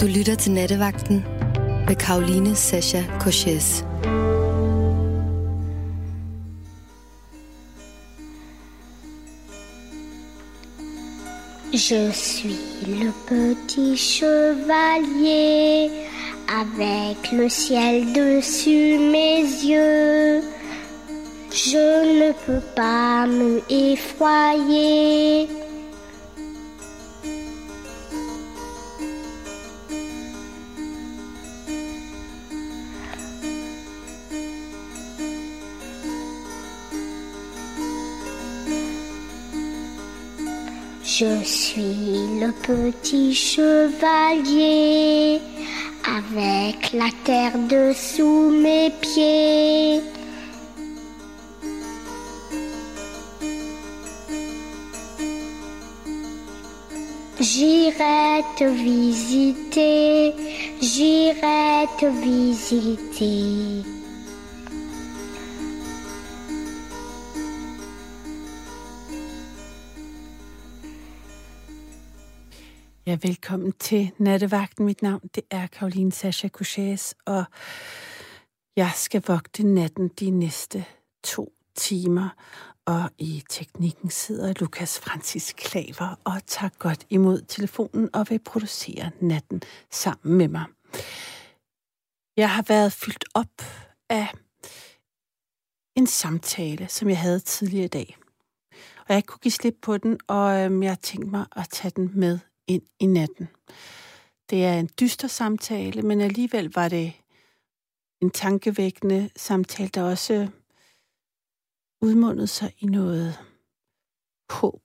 [0.00, 1.24] Du lytter til Nattevagten
[1.86, 3.84] med Karoline Sasha Koches.
[11.72, 15.90] Je suis le petit chevalier
[16.62, 20.42] avec le ciel dessus mes yeux.
[21.50, 21.88] Je
[22.20, 25.57] ne peux pas me effroyer.
[41.20, 45.40] Je suis le petit chevalier
[46.06, 50.00] avec la terre dessous mes pieds.
[57.40, 60.34] J'irai te visiter,
[60.80, 63.97] j'irai te visiter.
[73.08, 74.84] Ja, velkommen til Nattevagten.
[74.84, 77.44] Mit navn det er Karoline Sasha Couchés, og
[78.76, 80.84] jeg skal vogte natten de næste
[81.24, 82.28] to timer.
[82.86, 89.10] Og i teknikken sidder Lukas Francis Klaver og tager godt imod telefonen og vil producere
[89.20, 90.64] natten sammen med mig.
[92.36, 93.62] Jeg har været fyldt op
[94.08, 94.28] af
[95.96, 98.16] en samtale, som jeg havde tidligere i dag.
[99.08, 102.10] Og jeg kunne give slip på den, og øhm, jeg tænkte mig at tage den
[102.14, 102.38] med
[102.68, 103.48] ind i natten.
[104.50, 107.12] Det er en dyster samtale, men alligevel var det
[108.22, 110.48] en tankevækkende samtale, der også
[112.00, 113.38] udmundede sig i noget
[114.50, 114.82] håb.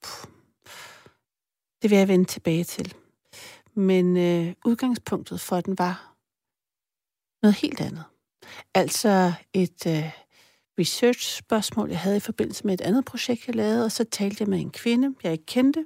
[1.82, 2.96] Det vil jeg vende tilbage til.
[3.74, 6.16] Men øh, udgangspunktet for den var
[7.42, 8.04] noget helt andet.
[8.74, 10.12] Altså et øh,
[10.80, 14.50] research-spørgsmål, jeg havde i forbindelse med et andet projekt, jeg lavede, og så talte jeg
[14.50, 15.86] med en kvinde, jeg ikke kendte,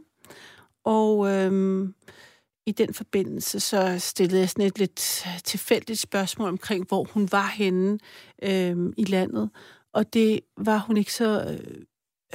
[0.87, 1.95] og øhm,
[2.65, 7.47] i den forbindelse så stillede jeg sådan et lidt tilfældigt spørgsmål omkring, hvor hun var
[7.47, 7.99] henne
[8.43, 9.49] øhm, i landet.
[9.93, 11.59] Og det var hun ikke så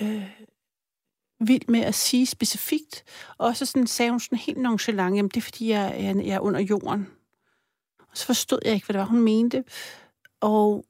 [0.01, 0.31] øh, øh,
[1.41, 3.05] vild med at sige specifikt.
[3.39, 6.34] Og så sådan sagde hun sådan helt nonchalant, jamen det er fordi, jeg, jeg, jeg
[6.34, 7.09] er under jorden.
[7.99, 9.65] Og så forstod jeg ikke, hvad det var, hun mente.
[10.41, 10.84] Og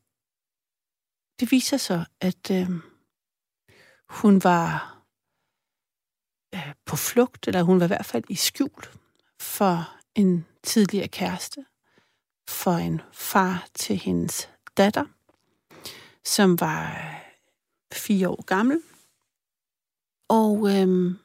[1.41, 2.69] det viser sig, at øh,
[4.09, 4.92] hun var
[6.55, 8.85] Øh, på flugt, eller hun var i hvert fald i skjul
[9.41, 11.65] for en tidligere kæreste,
[12.49, 15.05] for en far til hendes datter,
[16.25, 17.33] som var øh,
[17.93, 18.83] fire år gammel.
[20.29, 21.19] Og øhm,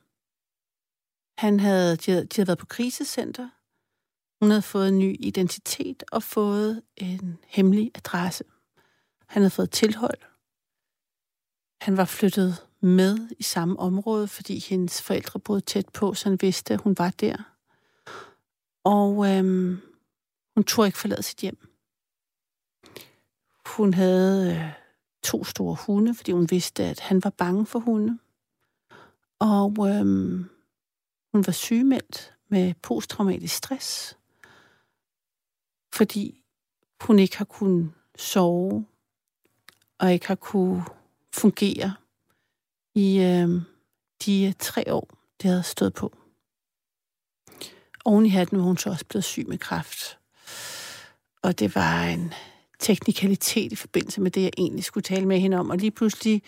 [1.38, 3.50] han havde, de, havde, de havde været på krisecenter.
[4.42, 8.44] Hun havde fået en ny identitet og fået en hemmelig adresse.
[9.28, 10.22] Han havde fået tilhold.
[11.82, 16.42] Han var flyttet med i samme område, fordi hendes forældre boede tæt på, så han
[16.42, 17.38] vidste, at hun var der.
[18.84, 19.82] Og øhm,
[20.56, 21.68] hun tog ikke forlade sit hjem.
[23.66, 24.72] Hun havde øh,
[25.24, 28.20] to store hunde, fordi hun vidste, at han var bange for hunde.
[29.40, 30.50] Og øhm,
[31.34, 34.18] hun var sygemeldt med posttraumatisk stress,
[35.94, 36.44] fordi
[37.02, 38.86] hun ikke har kunnet sove
[39.98, 40.84] og ikke har kunne
[41.34, 41.96] fungere
[42.98, 43.62] i øh,
[44.26, 45.10] de øh, tre år,
[45.42, 46.18] det havde stået på.
[48.06, 50.20] Oven i hatten var hun så også blevet syg med kræft.
[51.42, 52.34] Og det var en
[52.80, 55.70] teknikalitet i forbindelse med det, jeg egentlig skulle tale med hende om.
[55.70, 56.44] Og lige pludselig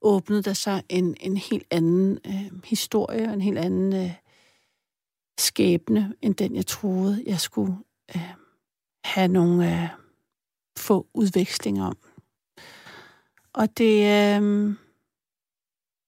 [0.00, 4.12] åbnede der sig en, en helt anden øh, historie, en helt anden øh,
[5.38, 7.76] skæbne, end den jeg troede, jeg skulle
[8.16, 8.34] øh,
[9.04, 9.88] have nogle øh,
[10.76, 11.96] få udvekslinger om.
[13.52, 14.04] Og det,
[14.40, 14.74] øh,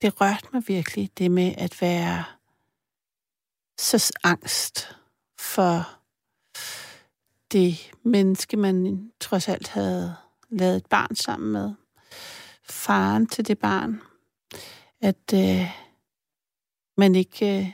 [0.06, 2.24] det rørte mig virkelig, det med at være
[3.78, 4.96] så angst
[5.38, 5.98] for
[7.52, 10.16] det menneske, man trods alt havde
[10.50, 11.74] lavet et barn sammen med.
[12.62, 14.00] Faren til det barn.
[15.00, 15.70] At øh,
[16.96, 17.72] man ikke øh,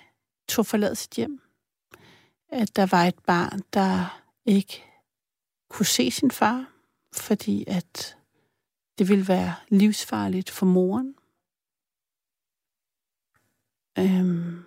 [0.48, 1.40] tog forlade sit hjem.
[2.48, 4.84] At der var et barn, der ikke
[5.70, 6.72] kunne se sin far,
[7.14, 8.16] fordi at
[8.98, 11.14] det ville være livsfarligt for moren.
[13.98, 14.64] Øhm,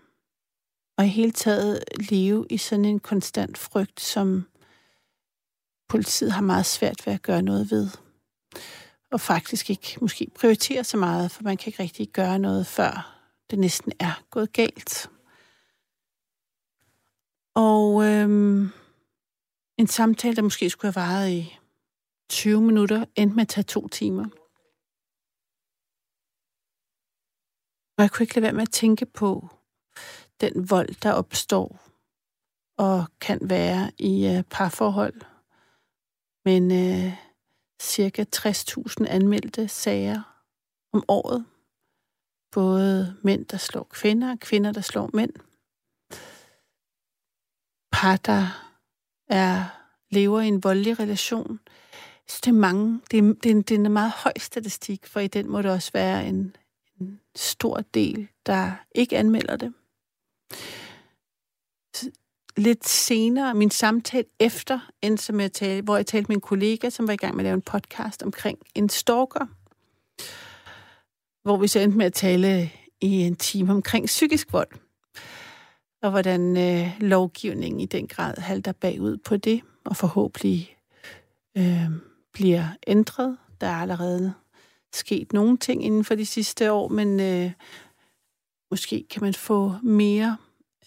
[0.98, 4.48] og i hele taget leve i sådan en konstant frygt, som
[5.90, 7.90] politiet har meget svært ved at gøre noget ved.
[9.12, 13.22] Og faktisk ikke måske prioritere så meget, for man kan ikke rigtig gøre noget, før
[13.50, 15.10] det næsten er gået galt.
[17.56, 18.70] Og øhm,
[19.78, 21.58] en samtale, der måske skulle have varet i
[22.30, 24.26] 20 minutter, endte med at tage to timer.
[27.98, 29.50] Og jeg kunne ikke lade være med at tænke på
[30.42, 31.80] den vold, der opstår
[32.78, 35.22] og kan være i øh, parforhold.
[36.46, 37.14] Men øh,
[37.82, 40.22] cirka 60.000 anmeldte sager
[40.94, 41.46] om året.
[42.52, 45.34] Både mænd, der slår kvinder, og kvinder, der slår mænd.
[47.92, 48.48] Par, der
[49.28, 49.64] er,
[50.10, 51.60] lever i en voldelig relation.
[52.28, 53.02] Så det er mange.
[53.12, 55.62] Det er, det, er en, det er en meget høj statistik, for i den må
[55.62, 56.56] det også være en
[57.36, 59.74] stor del, der ikke anmelder det.
[62.58, 66.90] Lidt senere, min samtale efter, endte som jeg talte, hvor jeg talte med en kollega,
[66.90, 69.46] som var i gang med at lave en podcast omkring en stalker,
[71.44, 72.72] hvor vi så endte med at tale
[73.02, 74.72] i en time omkring psykisk vold,
[76.02, 80.78] og hvordan øh, lovgivningen i den grad halter bagud på det, og forhåbentlig
[81.58, 81.92] øh,
[82.34, 83.38] bliver ændret.
[83.62, 84.34] Der er allerede
[84.96, 87.52] sket nogle ting inden for de sidste år, men øh,
[88.72, 90.38] måske kan man få mere,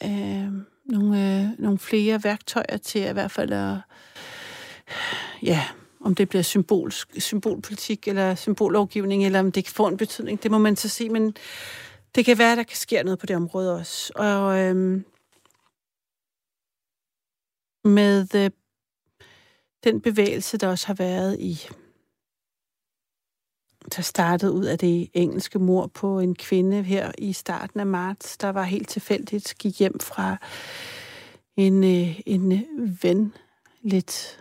[0.05, 0.53] øh,
[0.85, 3.77] nogle, øh, nogle flere værktøjer til at i hvert fald at,
[5.43, 5.65] ja,
[6.01, 10.51] om det bliver symbol, symbolpolitik eller symbollovgivning, eller om det kan få en betydning, det
[10.51, 11.35] må man så se, men
[12.15, 14.13] det kan være, at der kan ske noget på det område også.
[14.17, 15.01] Og øh,
[17.85, 18.51] med øh,
[19.85, 21.69] den bevægelse, der også har været i
[23.97, 28.37] der startede ud af det engelske mor på en kvinde her i starten af marts,
[28.37, 30.37] der var helt tilfældigt, gik hjem fra
[31.57, 33.35] en, øh, en øh, ven
[33.83, 34.41] lidt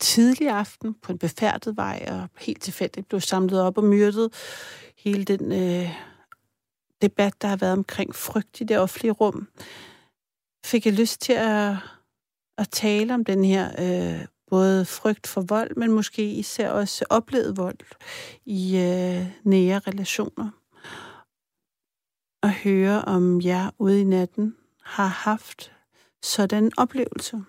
[0.00, 4.32] tidlig aften på en befærdet vej, og helt tilfældigt blev samlet op og myrdet.
[4.98, 5.90] Hele den øh,
[7.02, 9.48] debat, der har været omkring frygt i det offentlige rum,
[10.64, 11.76] fik jeg lyst til at,
[12.58, 17.56] at tale om den her øh, både frygt for vold, men måske især også oplevet
[17.56, 17.78] vold
[18.44, 20.50] i øh, nære relationer.
[22.42, 25.72] Og høre, om jeg ude i natten har haft
[26.22, 27.44] sådan en oplevelse.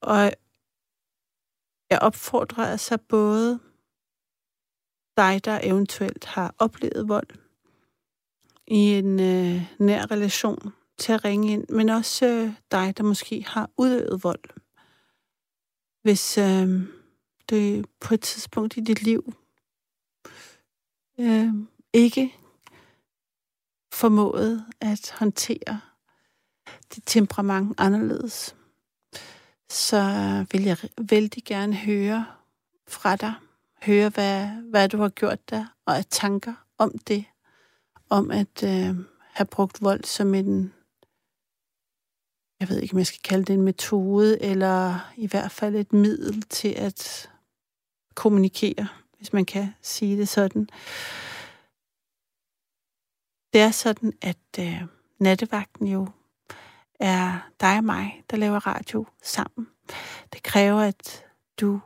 [0.00, 0.32] Og
[1.90, 3.58] jeg opfordrer altså både
[5.16, 7.28] dig, der eventuelt har oplevet vold
[8.66, 13.44] i en øh, nær relation, til at ringe ind, men også øh, dig, der måske
[13.46, 14.65] har udøvet vold
[16.06, 16.80] hvis øh,
[17.48, 19.34] det på et tidspunkt i dit liv
[21.20, 21.48] øh,
[21.92, 22.34] ikke
[23.92, 25.80] formået at håndtere
[26.94, 28.56] dit temperament anderledes,
[29.68, 30.00] så
[30.52, 32.26] vil jeg vældig gerne høre
[32.88, 33.34] fra dig.
[33.82, 37.24] Høre, hvad, hvad du har gjort der, og at tanker om det.
[38.10, 38.96] Om at øh,
[39.32, 40.72] have brugt vold som en
[42.60, 45.92] jeg ved ikke, om jeg skal kalde det en metode, eller i hvert fald et
[45.92, 47.30] middel til at
[48.14, 50.68] kommunikere, hvis man kan sige det sådan.
[53.52, 54.82] Det er sådan, at øh,
[55.18, 56.08] nattevagten jo
[57.00, 59.68] er dig og mig, der laver radio sammen.
[60.32, 61.24] Det kræver, at
[61.60, 61.80] du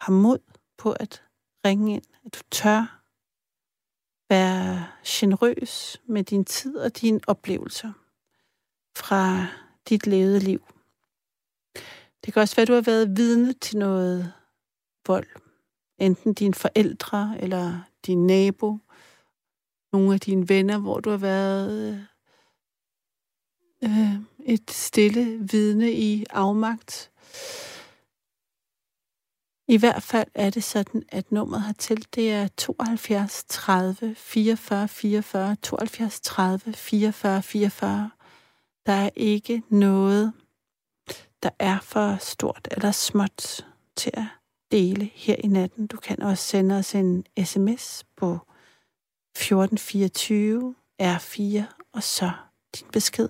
[0.00, 0.38] har mod
[0.78, 1.22] på at
[1.64, 3.02] ringe ind, at du tør
[4.28, 7.92] være generøs med din tid og dine oplevelser
[8.96, 9.46] fra
[9.88, 10.60] dit levede liv.
[12.24, 14.32] Det kan også være, at du har været vidne til noget
[15.06, 15.26] vold.
[15.98, 18.78] Enten dine forældre eller din nabo,
[19.92, 22.06] nogle af dine venner, hvor du har været
[23.84, 27.10] øh, et stille vidne i afmagt.
[29.68, 35.56] I hvert fald er det sådan, at nummeret hertil, det er 72 30 44 44,
[35.62, 38.10] 72 30 44 44.
[38.86, 40.32] Der er ikke noget,
[41.42, 44.24] der er for stort eller småt til at
[44.70, 45.86] dele her i natten.
[45.86, 48.38] Du kan også sende os en sms på
[49.36, 51.62] 1424 R4
[51.92, 52.30] og så
[52.76, 53.28] din besked.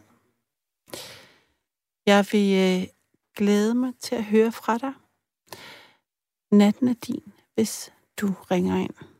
[2.06, 2.88] Jeg vil øh,
[3.36, 4.92] glæde mig til at høre fra dig.
[6.50, 9.11] Natten er din, hvis du ringer ind.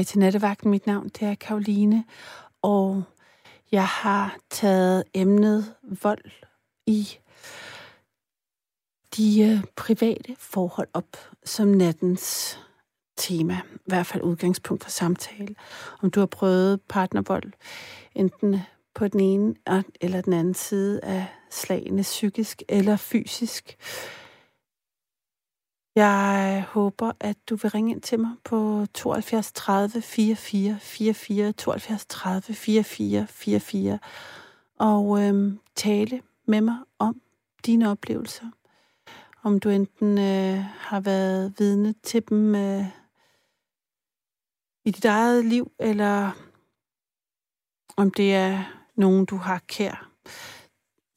[0.00, 0.70] Tilbage til Nattevagten.
[0.70, 2.04] Mit navn det er Karoline,
[2.62, 3.02] og
[3.72, 6.24] jeg har taget emnet vold
[6.86, 7.08] i
[9.16, 12.58] de øh, private forhold op som nattens
[13.16, 15.54] tema, i hvert fald udgangspunkt for samtale.
[16.02, 17.52] Om du har prøvet partnervold,
[18.14, 18.60] enten
[18.94, 19.54] på den ene
[20.00, 23.76] eller den anden side af slagene, psykisk eller fysisk.
[26.00, 31.52] Jeg øh, håber, at du vil ringe ind til mig på 72 30 44 44,
[31.52, 33.98] 72 30 44 44,
[34.78, 37.20] og øhm, tale med mig om
[37.66, 38.46] dine oplevelser.
[39.42, 42.84] Om du enten øh, har været vidne til dem øh,
[44.84, 46.30] i dit eget liv, eller
[47.96, 48.64] om det er
[48.94, 50.10] nogen, du har kær,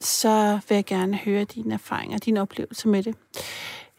[0.00, 3.16] så vil jeg gerne høre dine erfaringer, dine oplevelser med det.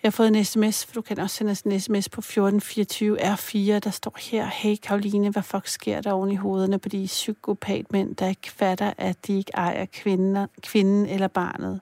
[0.05, 3.33] Jeg har fået en sms, for du kan også sende os en sms på 1424
[3.33, 7.05] R4, der står her, Hey Karoline, hvad fuck sker der oven i hovederne på de
[7.05, 11.81] psykopatmænd, der ikke fatter, at de ikke ejer kvinder, kvinden eller barnet.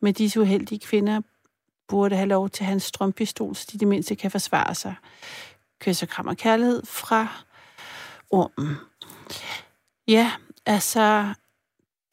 [0.00, 1.20] Med disse uheldige kvinder
[1.88, 4.94] burde have lov til hans strømpistol, så de det mindste kan forsvare sig.
[5.80, 7.28] Kys og kram og kærlighed fra
[8.30, 8.76] ormen.
[10.08, 10.32] Ja,
[10.66, 11.34] altså,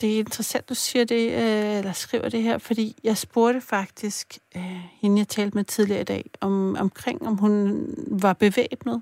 [0.01, 4.37] det er interessant, du siger det, øh, eller skriver det her, fordi jeg spurgte faktisk
[4.55, 9.01] øh, hende, jeg talte med tidligere i dag, om, omkring, om hun var bevæbnet.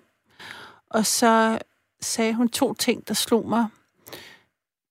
[0.90, 1.60] Og så
[2.02, 3.68] sagde hun to ting, der slog mig.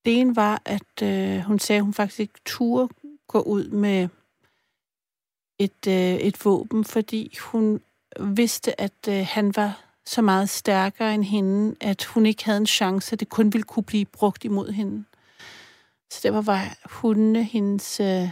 [0.04, 2.94] Det ene var, at øh, hun sagde, at hun faktisk ikke turde
[3.28, 4.08] gå ud med
[5.58, 7.80] et, øh, et våben, fordi hun
[8.20, 12.66] vidste, at øh, han var så meget stærkere end hende, at hun ikke havde en
[12.66, 15.04] chance, at det kun ville kunne blive brugt imod hende.
[16.12, 18.28] Så derfor var hundene hendes øh,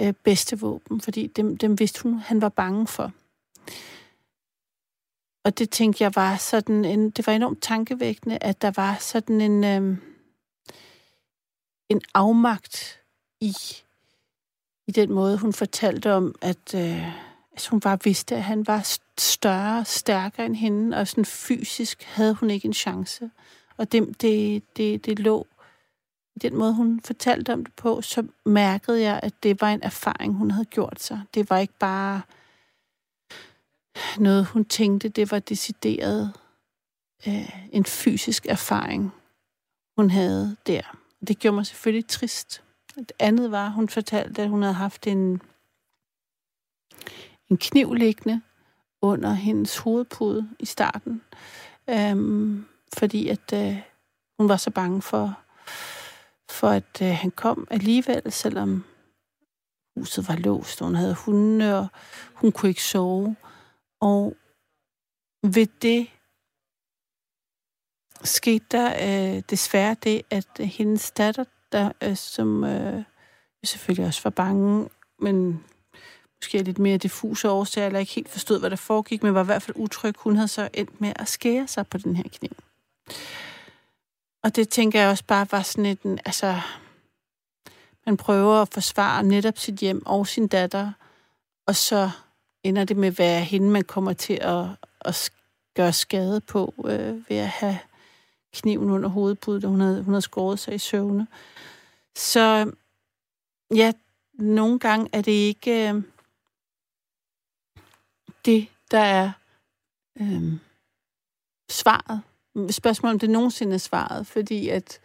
[0.00, 3.12] øh, bedste våben, fordi dem, dem vidste hun, han var bange for.
[5.44, 9.40] Og det tænkte jeg var sådan en, det var enormt tankevækkende, at der var sådan
[9.40, 9.98] en, øh,
[11.88, 13.00] en afmagt
[13.40, 13.54] i,
[14.86, 17.08] i den måde, hun fortalte om, at øh,
[17.52, 22.34] altså hun bare vidste, at han var større, stærkere end hende, og sådan fysisk havde
[22.34, 23.30] hun ikke en chance.
[23.76, 25.46] Og det, det, det, det lå
[26.38, 30.34] den måde, hun fortalte om det på, så mærkede jeg, at det var en erfaring,
[30.34, 31.20] hun havde gjort sig.
[31.34, 32.22] Det var ikke bare
[34.18, 36.32] noget, hun tænkte, det var decideret
[37.28, 39.12] øh, en fysisk erfaring,
[39.96, 40.96] hun havde der.
[41.28, 42.62] Det gjorde mig selvfølgelig trist.
[42.96, 45.42] Det andet var, hun fortalte, at hun havde haft en,
[47.50, 48.40] en kniv liggende
[49.02, 51.22] under hendes hovedpude i starten,
[51.90, 52.66] øhm,
[52.98, 53.82] fordi at øh,
[54.38, 55.38] hun var så bange for
[56.50, 58.84] for at øh, han kom alligevel, selvom
[59.96, 61.88] huset var låst, og hun havde hunde, og
[62.34, 63.36] hun kunne ikke sove.
[64.00, 64.36] Og
[65.42, 66.08] ved det
[68.24, 68.88] skete der
[69.36, 73.02] øh, desværre det, at hendes datter, der, øh, som øh,
[73.64, 75.64] selvfølgelig også var bange, men
[76.40, 79.46] måske lidt mere diffuse årsager, eller ikke helt forstod, hvad der foregik, men var i
[79.46, 80.14] hvert fald utryg.
[80.18, 82.50] Hun havde så endt med at skære sig på den her kniv.
[84.48, 86.60] Og det tænker jeg også bare var sådan et, altså,
[88.06, 90.92] man prøver at forsvare netop sit hjem og sin datter,
[91.66, 92.10] og så
[92.62, 94.66] ender det med at være hende, man kommer til at,
[95.00, 95.30] at
[95.74, 97.78] gøre skade på øh, ved at have
[98.52, 101.26] kniven under hovedpuden, og hun havde, hun havde skåret sig i søvne.
[102.16, 102.72] Så
[103.74, 103.92] ja,
[104.34, 106.02] nogle gange er det ikke øh,
[108.44, 109.32] det, der er
[110.20, 110.52] øh,
[111.70, 112.22] svaret
[112.70, 115.00] spørgsmål, om det nogensinde er svaret, fordi at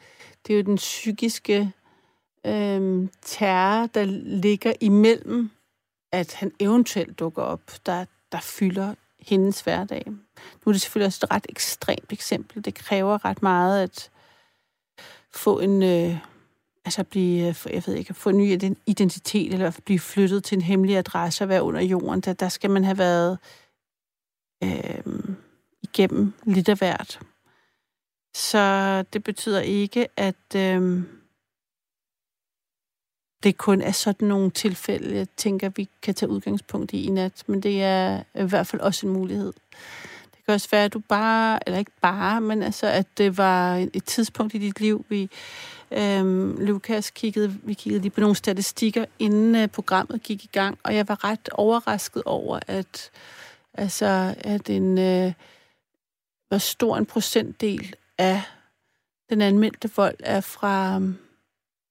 [0.47, 1.71] det er jo den psykiske
[2.45, 5.51] øh, terror, der ligger imellem,
[6.11, 10.03] at han eventuelt dukker op, der, der fylder hendes hverdag.
[10.07, 12.65] Nu er det selvfølgelig også et ret ekstremt eksempel.
[12.65, 14.09] Det kræver ret meget at
[15.31, 15.83] få en...
[15.83, 16.17] Øh,
[16.85, 20.55] altså blive, øh, jeg ved ikke, at få en ny identitet, eller blive flyttet til
[20.55, 22.21] en hemmelig adresse og være under jorden.
[22.21, 23.37] Der, der skal man have været
[24.63, 25.35] øh,
[25.83, 27.19] igennem lidt af hvert.
[28.35, 31.03] Så det betyder ikke, at øh,
[33.43, 37.43] det kun er sådan nogle tilfælde, jeg tænker, vi kan tage udgangspunkt i i nat,
[37.47, 39.53] men det er i hvert fald også en mulighed.
[40.31, 43.87] Det kan også være, at du bare, eller ikke bare, men altså, at det var
[43.93, 45.29] et tidspunkt i dit liv, vi,
[45.91, 50.77] øhm, Lukas kiggede, vi kiggede lige på nogle statistikker, inden øh, programmet gik i gang,
[50.83, 53.11] og jeg var ret overrasket over, at,
[53.73, 55.33] altså, at en, øh,
[56.47, 58.41] hvor stor en procentdel af
[59.29, 61.17] den anmeldte vold er fra øhm,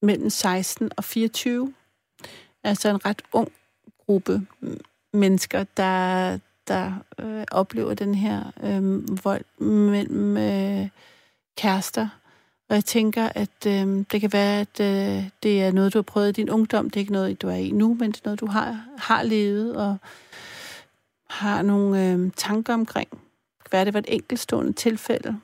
[0.03, 1.75] mellem 16 og 24.
[2.65, 3.53] Altså en ret ung
[4.07, 4.47] gruppe
[5.13, 10.89] mennesker, der, der øh, oplever den her øh, vold mellem øh,
[11.57, 12.09] kærester.
[12.69, 16.03] Og jeg tænker, at øh, det kan være, at øh, det er noget, du har
[16.03, 16.91] prøvet i din ungdom.
[16.91, 19.23] Det er ikke noget, du er i nu, men det er noget, du har, har
[19.23, 19.97] levet og
[21.31, 23.11] har nogle øh, tanker omkring.
[23.11, 25.41] Det kan være, det var et enkeltstående tilfælde.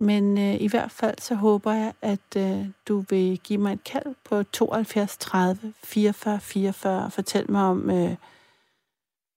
[0.00, 3.84] Men øh, i hvert fald så håber jeg, at øh, du vil give mig et
[3.84, 8.16] kald på 72 30 44 44 og fortælle mig om, øh,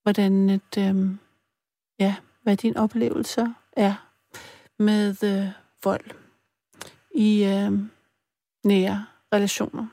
[0.03, 0.95] hvordan et, øh,
[1.99, 4.09] ja, hvad din oplevelser er
[4.79, 5.47] med øh,
[5.83, 6.05] vold
[7.15, 7.71] i øh,
[8.63, 9.87] nære relationer.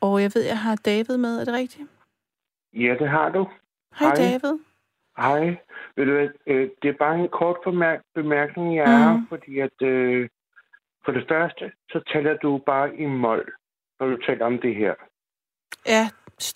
[0.00, 1.40] Og jeg ved, jeg har David med.
[1.40, 1.88] Er det rigtigt?
[2.72, 3.48] Ja, det har du.
[3.94, 4.14] Hej, Hej.
[4.16, 4.58] David.
[5.20, 5.56] Hej.
[5.96, 8.92] Ved du hvad, øh, det er bare en kort bemærk- bemærkning, jeg mm.
[8.92, 10.28] har, fordi at øh,
[11.04, 13.52] for det første, så taler du bare i mål,
[14.00, 14.94] når du taler om det her.
[15.86, 16.04] Ja,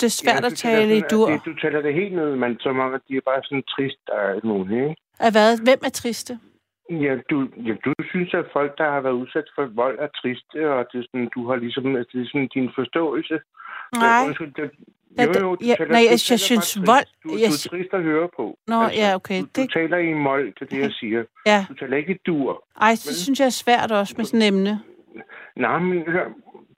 [0.01, 1.29] det er svært ja, at tale i dur.
[1.31, 4.09] Det, du taler det helt ned, men som om, at de er bare sådan trist
[4.09, 4.97] og alt muligt, ikke?
[5.21, 5.59] Af hvad?
[5.65, 6.39] Hvem er triste?
[6.91, 10.73] Ja, du, ja, du synes, at folk, der har været udsat for vold, er triste,
[10.73, 13.41] og det er sådan, du har ligesom, det er sådan din forståelse.
[13.97, 14.27] Nej.
[14.27, 14.71] Undskyld, det,
[15.19, 17.09] jo, jo, du ja, taler, nej, jeg, jeg synes vold...
[17.25, 18.59] Du, jeg, du er trist at høre på.
[18.67, 19.41] Nå, altså, ja, okay.
[19.41, 19.57] Du, det...
[19.57, 21.25] du taler i mål til det, jeg siger.
[21.47, 21.67] Ja.
[21.69, 22.65] Du taler ikke dur.
[22.81, 23.15] Ej, det men...
[23.25, 24.81] synes jeg er svært også med sådan et emne.
[25.57, 26.29] Nej, men hør,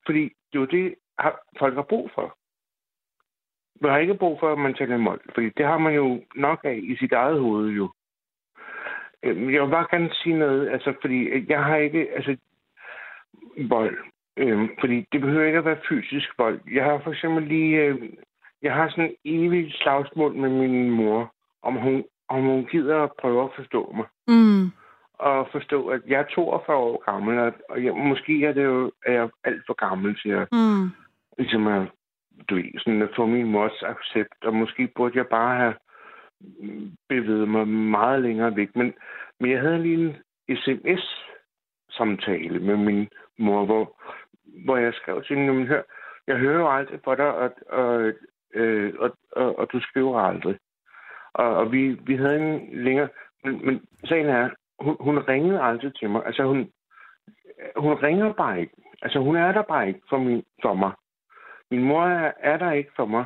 [0.07, 0.95] fordi det er jo det,
[1.59, 2.37] folk har brug for.
[3.81, 6.61] Man har ikke brug for, at man taler mål, fordi det har man jo nok
[6.65, 7.91] af i sit eget hoved jo.
[9.23, 12.37] Øhm, jeg vil bare gerne sige noget, altså, fordi jeg har ikke, altså,
[13.69, 13.97] vold.
[14.37, 16.61] Øhm, fordi det behøver ikke at være fysisk vold.
[16.73, 18.11] Jeg har for eksempel lige, øh,
[18.63, 23.13] jeg har sådan en evig slagsmål med min mor, om hun, om hun gider at
[23.21, 24.07] prøve at forstå mig.
[24.29, 24.71] Mm.
[25.19, 28.93] Og forstå, at jeg er 42 år gammel, og, og jeg, måske er det jo
[29.07, 30.91] er jeg alt for gammel til at, mm.
[31.39, 31.89] ligesom at,
[32.49, 35.75] du ved, sådan at få min mors accept, og måske burde jeg bare have
[37.09, 38.77] bevæget mig meget længere væk.
[38.77, 38.95] Men,
[39.41, 40.17] men jeg havde lige
[40.49, 43.97] en sms-samtale med min mor, hvor,
[44.65, 45.83] hvor jeg skrev til hende, hør,
[46.27, 48.13] jeg hører jo aldrig på dig, og, og,
[48.55, 50.59] øh, og, og, og du skriver aldrig.
[51.33, 53.09] Og, og vi, vi havde en længere...
[53.45, 56.27] Men, men sagen er, hun, hun ringede aldrig til mig.
[56.27, 56.71] Altså, hun,
[57.77, 58.73] hun ringer bare ikke.
[59.03, 60.93] Altså, hun er der bare ikke for, min, for mig.
[61.71, 63.25] Min mor er, er der ikke for mig.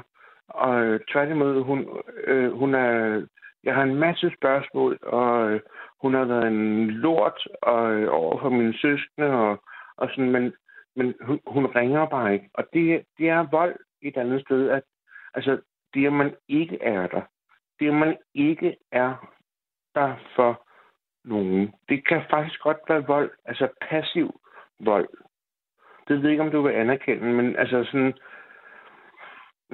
[0.50, 1.88] Og øh, tværtimod, hun,
[2.24, 3.22] øh, hun er...
[3.64, 5.60] Jeg har en masse spørgsmål, og øh,
[6.02, 9.62] hun har været en lort og, øh, over for mine søskende, og,
[9.96, 10.52] og sådan, men,
[10.96, 12.50] men hun, hun ringer bare ikke.
[12.54, 14.82] Og det, det er vold et andet sted, at
[15.34, 15.60] altså,
[15.94, 17.22] det, at man ikke er der,
[17.80, 19.30] det, at man ikke er
[19.94, 20.66] der for
[21.24, 24.40] nogen, det kan faktisk godt være vold, altså passiv
[24.80, 25.08] vold.
[26.08, 28.14] Det ved jeg ikke, om du vil anerkende, men altså sådan,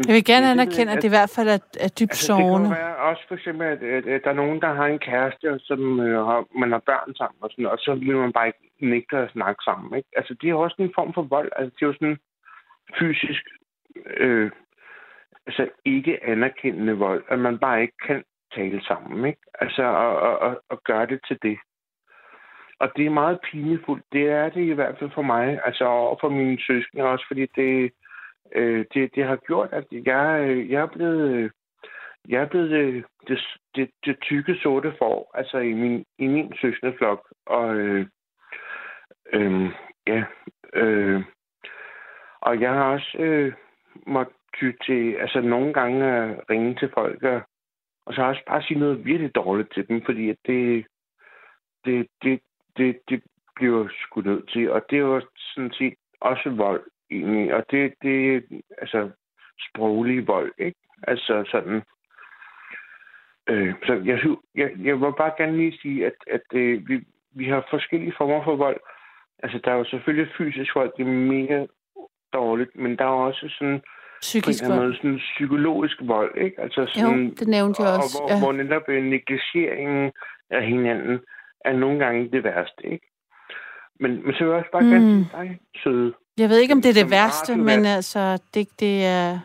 [0.07, 2.69] jeg vil gerne anerkende, at det i hvert fald er, er dybt altså, sårende.
[2.69, 4.99] Det kan være også for eksempel, at, at, at der er nogen, der har en
[4.99, 8.47] kæreste, som øh, har, man har børn sammen, og, sådan, og så vil man bare
[8.47, 9.97] ikke nægte at snakke sammen.
[9.99, 10.09] Ikke?
[10.17, 11.51] Altså, det er også en form for vold.
[11.57, 12.19] Altså, det er jo sådan
[12.99, 13.43] fysisk,
[14.17, 14.51] øh,
[15.47, 18.25] altså ikke anerkendende vold, at man bare ikke kan
[18.57, 19.27] tale sammen.
[19.27, 19.41] Ikke?
[19.61, 21.59] Altså, og, og, og, og gøre det til det.
[22.81, 24.05] Og det er meget pinefuldt.
[24.13, 27.47] Det er det i hvert fald for mig, altså over for mine søskende også, fordi
[27.57, 27.91] det, øh,
[28.55, 31.51] øh, det, det har gjort, at jeg, øh, jeg er blevet, øh,
[32.29, 33.39] jeg er blevet det, det,
[33.75, 36.53] det, det tykke sorte for, altså i min, i min
[36.99, 37.33] flok.
[37.47, 38.07] Og øh,
[39.33, 39.71] øh,
[40.07, 40.25] ja,
[40.75, 41.23] øh,
[42.41, 43.53] og jeg har også øh,
[44.07, 47.41] måttet ty til, altså nogle gange at ringe til folk, og,
[48.07, 50.87] og så også bare sige noget virkelig dårligt til dem, fordi at det,
[51.85, 52.41] det, det,
[52.77, 53.23] det, det
[53.57, 54.71] bliver sgu nødt til.
[54.71, 57.55] Og det er jo sådan set også vold egentlig.
[57.55, 58.45] Og det, det
[58.79, 59.11] altså
[59.69, 60.79] sproglig vold, ikke?
[61.03, 61.83] Altså sådan...
[63.49, 64.19] Øh, så jeg,
[64.55, 68.45] jeg, jeg vil bare gerne lige sige, at, at øh, vi, vi har forskellige former
[68.45, 68.81] for vold.
[69.43, 71.67] Altså, der er jo selvfølgelig fysisk vold, det er mega
[72.33, 73.81] dårligt, men der er også sådan
[74.21, 74.79] Psykisk vold.
[74.79, 76.61] Måde, sådan psykologisk vold, ikke?
[76.61, 78.19] Altså sådan, jo, det nævnte jeg også.
[78.23, 78.41] Og hvor, ja.
[78.43, 80.13] hvor netop negligeringen
[80.51, 81.21] af hinanden
[81.65, 83.07] er nogle gange det værste, ikke?
[84.01, 84.91] Men, men så vil jeg også bare mm.
[84.91, 86.15] gerne sige dig, søde.
[86.39, 89.39] Jeg ved ikke, om det er det værste, men altså, det, det er...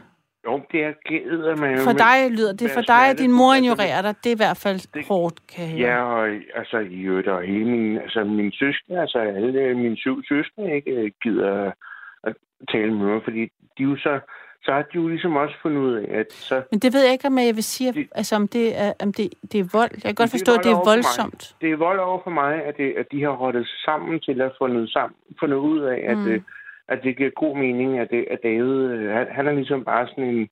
[0.46, 4.02] Jo, det er givet, man For dig lyder det, for dig, at din mor ignorerer
[4.02, 7.28] dig, det er i hvert fald det, hårdt, kan jeg Ja, og altså, i øvrigt,
[7.28, 11.72] og hele min, altså, min søskende, altså alle mine syv søskende, ikke gider
[12.24, 12.36] at
[12.72, 13.42] tale med mig, fordi
[13.78, 14.20] de jo så,
[14.64, 16.62] så har de jo ligesom også fundet ud af, at så...
[16.72, 19.14] Men det ved jeg ikke, om jeg vil sige, de, altså om det er, om
[19.14, 19.92] det, det er vold.
[19.94, 21.56] Jeg kan godt forstå, at det er voldsomt.
[21.62, 24.52] Det er vold over for mig, at, det, at de har rottet sammen til at
[24.58, 26.44] fundet, sammen, fundet ud af, at, mm.
[26.92, 30.24] At det giver god mening, at, det, at David, han, han er ligesom bare sådan
[30.24, 30.50] en, en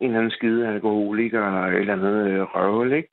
[0.00, 3.08] eller anden skide alkoholiker eller et eller andet øh, røvel, ikke?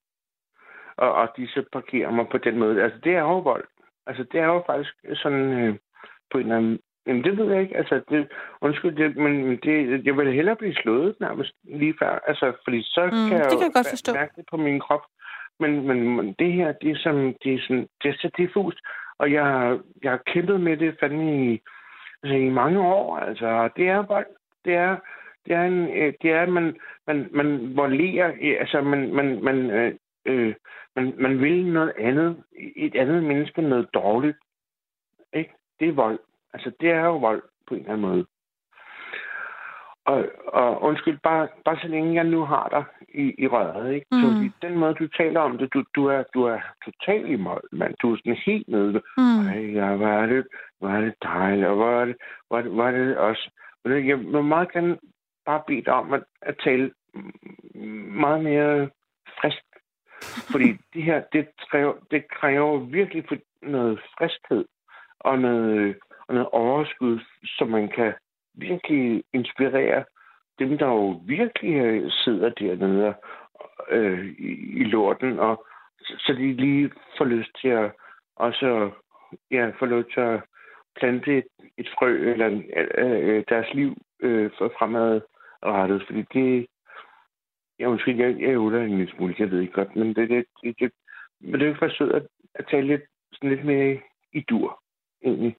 [0.98, 2.84] Og, og de så parkerer mig på den måde.
[2.84, 3.66] Altså, det er jo vold.
[4.08, 5.76] Altså, det er jo faktisk sådan øh,
[6.32, 6.80] på en eller anden...
[7.08, 7.78] Jamen, det ved jeg ikke.
[7.78, 8.28] Altså, det,
[8.62, 12.20] undskyld, det, men det, jeg vil hellere blive slået nærmest lige før.
[12.28, 14.14] Altså, fordi så Mm, kan jeg det kan jeg godt forstå.
[14.14, 15.02] mærke det på min krop.
[15.60, 18.78] Men, men, men det her, det er, som, det er, sådan, det er så diffust.
[19.20, 21.62] Og jeg, jeg har kæmpet med det fandme i,
[22.24, 23.18] i mange år.
[23.18, 24.24] Altså, det er bare,
[24.66, 24.98] Det er,
[25.46, 26.78] det er, en, øh, det er man,
[27.08, 30.56] man, man volderer, altså man, man, man, øh, øh,
[30.96, 32.44] man, man vil noget andet,
[32.76, 34.38] et andet menneske noget dårligt.
[35.34, 35.54] Ikke?
[35.80, 36.20] Det er vold.
[36.54, 38.26] Altså, det er jo vold på en eller anden måde.
[40.08, 44.08] Og, og undskyld, bare, bare så længe jeg nu har dig i, i røret, ikke?
[44.12, 44.22] Mm.
[44.22, 47.36] Så i den måde, du taler om det, du, du, er, du er totalt i
[47.36, 47.94] mål, mand.
[48.02, 49.02] Du er sådan helt nede.
[49.18, 49.48] Mm.
[49.48, 50.48] Ej, ja, hvor er det,
[50.80, 52.16] hvor er det dejligt, og hvor er det,
[52.48, 53.52] hvor er det, hvor er det også...
[53.86, 54.98] Jeg vil meget gerne
[55.46, 56.92] bare bede dig om at, at tale
[58.24, 58.90] meget mere
[59.42, 59.66] frisk.
[60.52, 64.66] Fordi det her, det kræver, det kræver virkelig for noget friskhed
[65.20, 65.96] og noget,
[66.28, 68.14] og noget overskud, så man kan
[68.58, 70.04] virkelig inspirere
[70.60, 73.14] dem, der jo virkelig øh, sidder dernede
[73.90, 75.66] øh, i, i lorten, og
[76.00, 77.92] så, de lige får lyst til at
[78.36, 78.92] også
[79.52, 80.42] ja, få lov til at
[81.00, 82.62] plante et, et frø eller
[82.98, 86.04] øh, øh, deres liv øh, for fremadrettet.
[86.06, 86.68] Fordi det...
[87.80, 90.46] Ja, måske jeg, jeg er en lille smule, jeg ved ikke godt, men det, det,
[90.64, 90.92] det, det,
[91.40, 93.02] men det er jo forsøgt at, at tale lidt,
[93.34, 94.00] sådan lidt mere
[94.34, 94.82] i dur,
[95.24, 95.56] egentlig.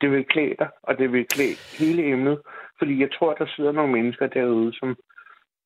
[0.00, 2.38] Det, vil klæde dig, og det vil klæde hele emnet,
[2.78, 4.96] fordi jeg tror, der sidder nogle mennesker derude, som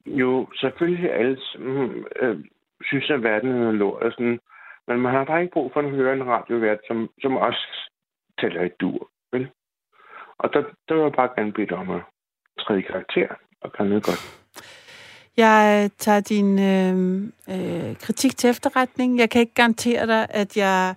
[0.07, 2.45] jo selvfølgelig alle mm, øh,
[2.85, 4.39] synes, at verden er lort og sådan,
[4.89, 7.91] men man har bare ikke brug for at høre en radiovært, som, som også
[8.41, 9.49] tæller i dur, vel?
[10.39, 12.03] Og der, der vil jeg bare gerne bede dig om at
[12.59, 13.29] træde i karakter
[13.61, 14.47] og gøre noget godt.
[15.37, 16.97] Jeg tager din øh,
[17.55, 19.19] øh, kritik til efterretning.
[19.19, 20.95] Jeg kan ikke garantere dig, at jeg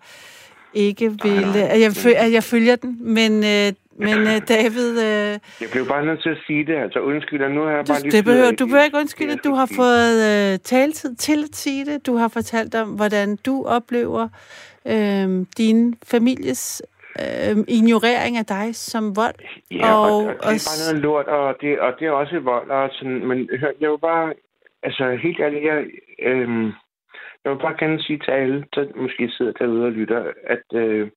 [0.74, 1.62] ikke vil, Nej, nej.
[1.62, 3.74] at jeg, føl, at jeg følger den, men, øh,
[4.06, 7.52] men øh, David, øh, Jeg blev bare nødt til at sige det, altså undskyld, og
[7.52, 8.12] nu har jeg du, bare lige...
[8.12, 12.06] det behøver, du behøver ikke undskylde, du har fået øh, taletid til at sige det.
[12.06, 14.28] Du har fortalt om, hvordan du oplever
[14.86, 16.82] øh, din families
[17.22, 19.36] øh, ignorering af dig som vold.
[19.72, 22.40] Ja, og, Og og, det er bare noget lort, og det, og det er også
[22.40, 24.34] vold, og sådan, men hør, jeg vil bare,
[24.84, 25.84] altså helt ærligt, jeg,
[26.30, 26.72] øhm,
[27.44, 31.12] jeg vil bare gerne sige til alle, der måske sidder derude og lytter, at øh,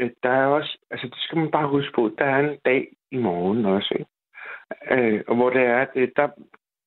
[0.00, 2.88] at der er også, altså det skal man bare huske på, der er en dag
[3.10, 4.10] i morgen også, ikke?
[4.90, 6.28] Øh, og hvor det er, at øh, der,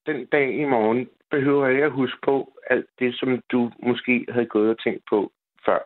[0.06, 4.26] den dag i morgen behøver jeg ikke at huske på alt det, som du måske
[4.30, 5.32] havde gået og tænkt på
[5.66, 5.80] før.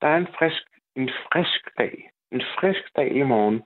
[0.00, 0.62] Der er en frisk,
[0.96, 2.10] en frisk dag.
[2.32, 3.62] En frisk dag i morgen.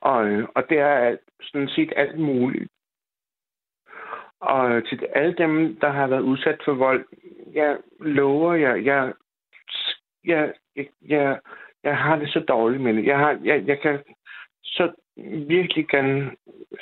[0.00, 2.70] Og, øh, og det er alt, sådan set alt muligt.
[4.44, 7.04] Og til alle dem, der har været udsat for vold,
[7.52, 9.12] jeg lover jer, jeg,
[10.24, 11.38] jeg, jeg, jeg,
[11.84, 13.06] jeg har det så dårligt med det.
[13.06, 13.98] Jeg, har, jeg, jeg kan
[14.62, 14.92] så
[15.48, 16.30] virkelig gerne,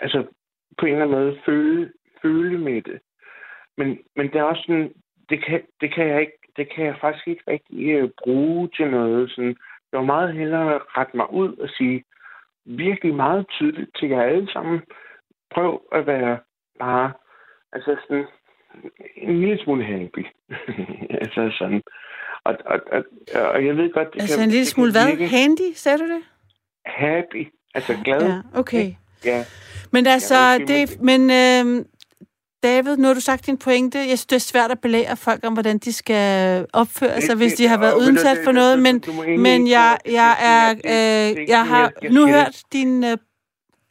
[0.00, 0.26] altså
[0.78, 3.00] på en eller anden måde, føle, føle med det.
[3.76, 4.92] Men, men det er også sådan,
[5.28, 8.90] det kan, det kan jeg ikke, det kan jeg faktisk ikke rigtig øh, bruge til
[8.90, 9.30] noget.
[9.30, 9.56] Sådan,
[9.92, 12.04] jeg vil meget hellere rette mig ud og sige
[12.64, 14.82] virkelig meget tydeligt til jer alle sammen.
[15.50, 16.38] Prøv at være
[16.78, 17.12] bare,
[17.72, 18.24] altså sådan,
[19.16, 20.24] en lille smule happy.
[21.22, 21.82] altså sådan.
[22.44, 23.02] Og, og, og,
[23.54, 25.16] og jeg ved godt, det Altså kan, en lille det smule kan hvad?
[25.16, 26.22] virke Handy, sagde du det?
[26.86, 27.46] Happy.
[27.74, 28.22] Altså glad.
[28.26, 28.92] Ja, okay.
[29.24, 29.44] ja.
[29.92, 31.84] Men altså, Ja, det, men øh,
[32.62, 33.98] David, nu har du sagt din pointe.
[33.98, 37.52] Jeg synes, det er svært at belære folk om, hvordan de skal opføre sig, hvis
[37.52, 38.78] de har været udsat det- for det- noget.
[38.78, 39.02] Men,
[39.40, 43.04] men jeg, det- jeg det- er, det- det- øh, det- jeg har nu hørt din,
[43.04, 43.16] øh,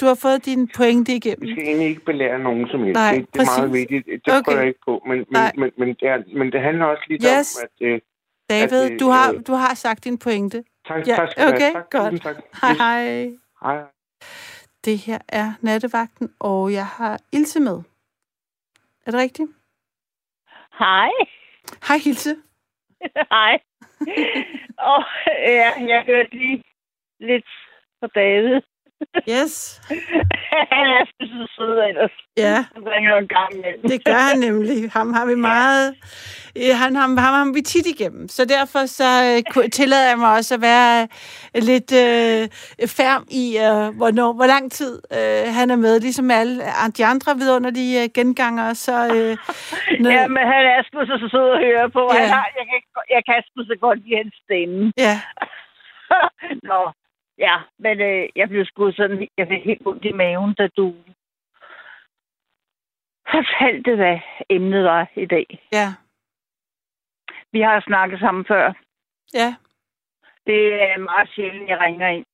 [0.01, 1.49] du har fået din pointe Vi igennem.
[1.51, 2.93] skal egentlig ikke belære nogen som helst.
[2.99, 4.05] Nej, det, det er meget vigtigt.
[4.25, 4.43] Det Okay.
[4.45, 5.03] prøver jeg ikke på.
[5.07, 5.51] Men, men, Nej.
[5.57, 7.57] men, men, det, er, men det handler også lidt Yes.
[7.61, 7.87] om, at...
[7.87, 8.01] Øh,
[8.49, 10.63] David, det, du har, øh, du har sagt din pointe.
[10.87, 11.55] tak, Ja, tak skal du have.
[11.55, 12.21] okay, tak, godt.
[12.21, 12.35] Tak.
[12.61, 12.77] Hej, Yes.
[12.79, 13.29] hej.
[13.63, 13.81] Hej.
[14.85, 17.77] Det her er nattevagten, og jeg har Ilse med.
[19.05, 19.49] Er det rigtigt?
[20.79, 21.09] Hej.
[21.87, 22.35] Hej, Ilse.
[23.35, 23.59] Hej.
[24.77, 25.03] Og
[25.47, 26.63] ja, jeg hørte lige
[27.19, 27.45] lidt
[28.01, 28.61] på David.
[29.29, 29.81] Yes.
[30.75, 32.11] Han er så sød ellers.
[32.37, 32.55] Ja.
[32.75, 33.81] Han ringer en gang imellem.
[33.89, 34.91] Det gør han nemlig.
[34.91, 35.95] Ham har vi meget...
[36.55, 38.27] eh, Han, ham, ham har vi tit igennem.
[38.27, 39.09] Så derfor så
[39.57, 41.07] øh, tillader jeg mig også at være
[41.55, 42.41] øh, lidt øh,
[42.99, 45.99] færm i, øh, hvornår, hvor lang tid øh, han er med.
[45.99, 46.55] Ligesom alle
[46.97, 48.75] de andre vidunderlige øh, gengangere.
[48.75, 49.37] Så, øh,
[49.99, 52.03] når, Ja, men han er sgu så, så sød at høre på.
[52.13, 52.19] Ja.
[52.19, 52.79] Han har, jeg, kan,
[53.15, 54.93] jeg kan sgu så godt lide hans stemme.
[54.97, 55.15] ja,
[56.71, 56.81] Nå,
[57.47, 60.95] ja, men øh, jeg blev sgu sådan, jeg fik helt ondt i maven, da du
[63.31, 65.67] fortalte, hvad emnet var i dag.
[65.71, 65.87] Ja.
[67.51, 68.73] Vi har snakket sammen før.
[69.33, 69.55] Ja.
[70.45, 72.25] Det er meget sjældent, jeg ringer ind.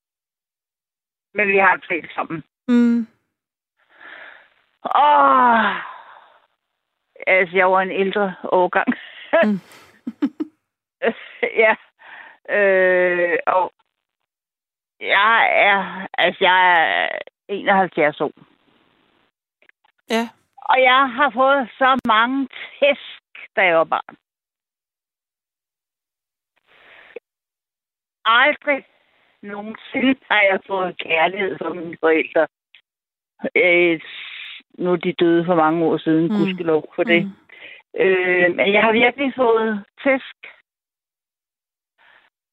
[1.34, 2.43] Men vi har talt sammen.
[2.67, 3.08] Mm.
[4.96, 5.76] Åh,
[7.28, 8.88] altså, jeg var en ældre årgang.
[9.43, 9.60] Mm.
[11.63, 11.76] ja.
[12.50, 13.74] Øh, og
[15.00, 16.60] jeg er, altså, jeg
[17.04, 17.10] er
[17.50, 18.32] 71 år.
[20.10, 20.30] Ja.
[20.62, 22.48] Og jeg har fået så mange
[22.80, 24.16] tæsk, da jeg var barn.
[28.26, 28.86] Aldrig
[29.42, 32.48] nogensinde har jeg fået kærlighed fra mine forældre.
[33.56, 34.02] Øh,
[34.78, 36.30] nu er de døde for mange år siden, Mm.
[36.38, 37.24] gudskelov for det.
[37.26, 37.32] Mm.
[38.00, 40.38] Øh, men jeg har virkelig fået tæsk.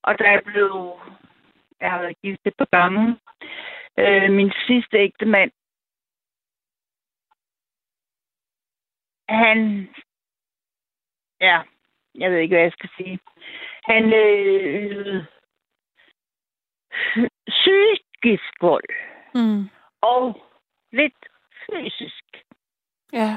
[0.02, 0.98] Og da jeg blev...
[1.80, 3.20] Jeg har været gift et par gange.
[3.98, 5.50] Øh, min sidste ægte mand,
[9.28, 9.88] han...
[11.40, 11.62] Ja,
[12.14, 13.18] jeg ved ikke, hvad jeg skal sige.
[13.84, 15.24] Han øh,
[17.48, 18.84] psykisk vold
[19.36, 19.68] Mm.
[20.02, 20.42] og
[20.92, 21.26] lidt
[21.66, 22.24] fysisk.
[23.12, 23.30] Ja.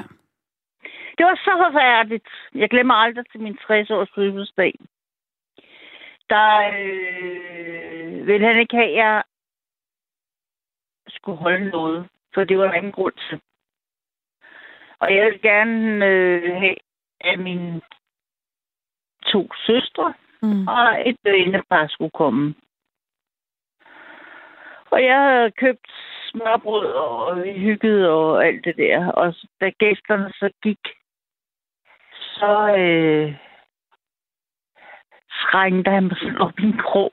[1.18, 2.28] Det var så forfærdeligt.
[2.54, 4.74] Jeg glemmer aldrig til min 60-års fødselsdag.
[6.30, 7.87] Der øh,
[8.28, 9.22] ville han ikke have, at jeg
[11.08, 13.40] skulle holde noget, for det var der ingen grund til.
[14.98, 16.76] Og jeg ville gerne øh, have,
[17.20, 17.80] at mine
[19.26, 20.68] to søstre Mm.
[20.68, 22.54] og et vennepar skulle komme.
[24.90, 25.90] Og jeg havde købt
[26.30, 29.12] smørbrød, og vi hyggede og alt det der.
[29.12, 30.78] Og da gæsterne så gik,
[32.12, 33.36] så øh,
[35.30, 37.12] skrængte han mig sådan op i en krog.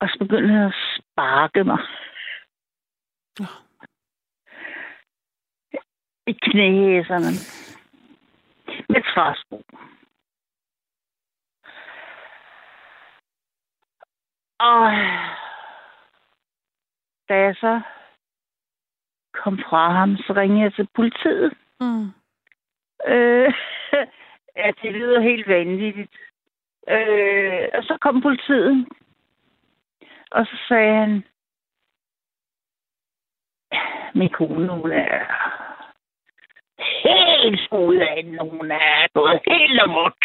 [0.00, 1.78] Og så begyndte han at sparke mig.
[3.38, 3.46] Nå.
[6.26, 7.32] I knæhæserne.
[8.88, 9.56] Med træsko.
[14.58, 14.92] Og
[17.28, 17.80] da jeg så
[19.32, 21.52] kom fra ham, så ringede jeg til politiet.
[21.80, 22.06] Mm.
[23.06, 23.52] Øh,
[24.60, 26.16] ja, det lyder helt vanvittigt.
[26.88, 28.86] Øh, og så kom politiet.
[30.30, 31.24] Og så sagde han,
[34.14, 35.18] min kone, hun er
[36.78, 38.38] helt ude af den.
[38.50, 40.16] Hun er gået helt amok.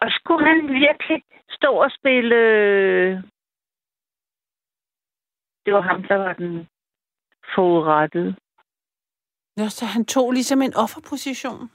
[0.00, 2.36] Og skulle han virkelig stå og spille...
[5.66, 6.68] Det var ham, der var den
[7.54, 8.36] fodrettede.
[9.56, 11.70] Nå, så han tog ligesom en offerposition.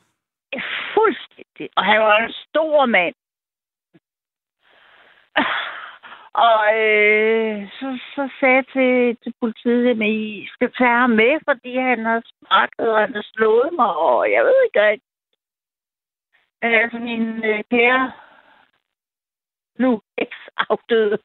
[0.53, 0.61] Ja,
[0.93, 1.69] Fuldstændig.
[1.77, 3.15] Og han var en stor mand.
[6.45, 11.39] Og øh, så, så sagde jeg til, til politiet, at I skal tage ham med,
[11.49, 14.97] fordi han har sparket, og han har slået mig, og jeg ved ikke hvad.
[16.61, 18.11] Men altså, min øh, kære,
[19.79, 21.17] nu eks-afdøde,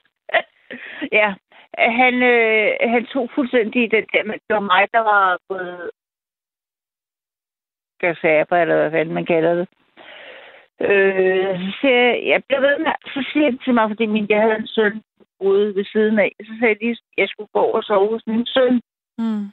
[1.18, 1.34] ja,
[1.78, 5.90] han, øh, han tog fuldstændig den der, men det var mig, der var gået
[7.98, 9.68] gazaber, eller hvad fanden man kalder det.
[10.88, 14.26] Øh, så siger jeg, jeg bliver ved med, så siger han til mig, fordi min,
[14.28, 15.02] jeg havde en søn
[15.40, 18.46] ude ved siden af, så sagde de, at jeg skulle gå og sove hos min
[18.46, 18.80] søn.
[19.18, 19.46] Mm.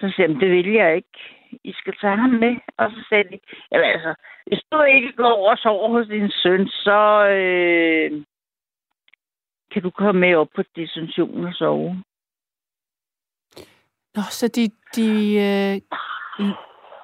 [0.00, 1.18] Så siger jeg, det vil jeg ikke.
[1.64, 2.56] I skal tage ham med.
[2.76, 3.38] Og så sagde de,
[3.72, 4.14] jamen altså,
[4.46, 8.24] hvis du ikke går over og sover hos din søn, så øh,
[9.72, 12.02] kan du komme med op på distension og sove.
[14.14, 14.64] Nå, så de,
[14.96, 15.08] de
[15.48, 15.74] øh,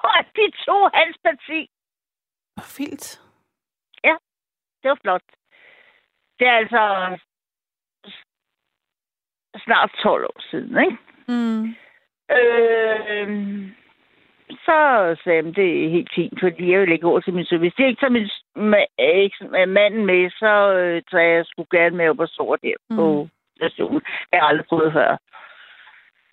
[0.03, 1.69] Og de tog hans parti.
[2.57, 3.19] Var vildt.
[4.83, 5.21] Det var flot.
[6.39, 6.83] Det er altså
[9.65, 10.97] snart 12 år siden, ikke?
[11.27, 11.63] Mm.
[12.37, 13.27] Øh,
[14.49, 14.77] så
[15.23, 17.59] sagde jeg, det er helt fint, fordi jeg vil ikke over til min søn.
[17.59, 18.29] Hvis de ikke tager min
[18.73, 22.95] ma- manden med, så øh, tager jeg sgu gerne med op og sove der mm.
[22.95, 24.01] på stationen.
[24.31, 25.17] Jeg har aldrig prøvet før.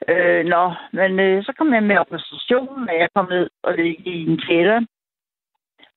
[0.08, 3.50] Øh, nå, men øh, så kom jeg med op på stationen, og jeg kom ned
[3.62, 4.80] og ligge i en kælder.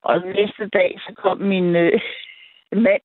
[0.04, 2.00] Og den næste dag, så kom min øh,
[2.86, 3.02] mand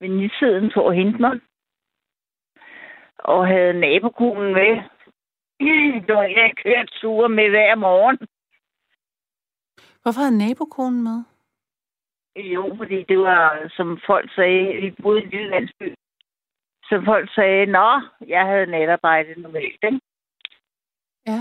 [0.00, 1.40] ved nitiden for at hente mig.
[3.18, 4.82] Og havde nabokonen med.
[5.60, 8.18] En, jeg kørte ture med hver morgen.
[10.02, 11.24] Hvorfor havde nabokonen med?
[12.36, 15.94] Jo, fordi det var, som folk sagde, vi boede i en lille landsby.
[16.88, 20.00] Som folk sagde, nå, jeg havde natarbejde normalt, ikke?
[21.26, 21.40] Ja.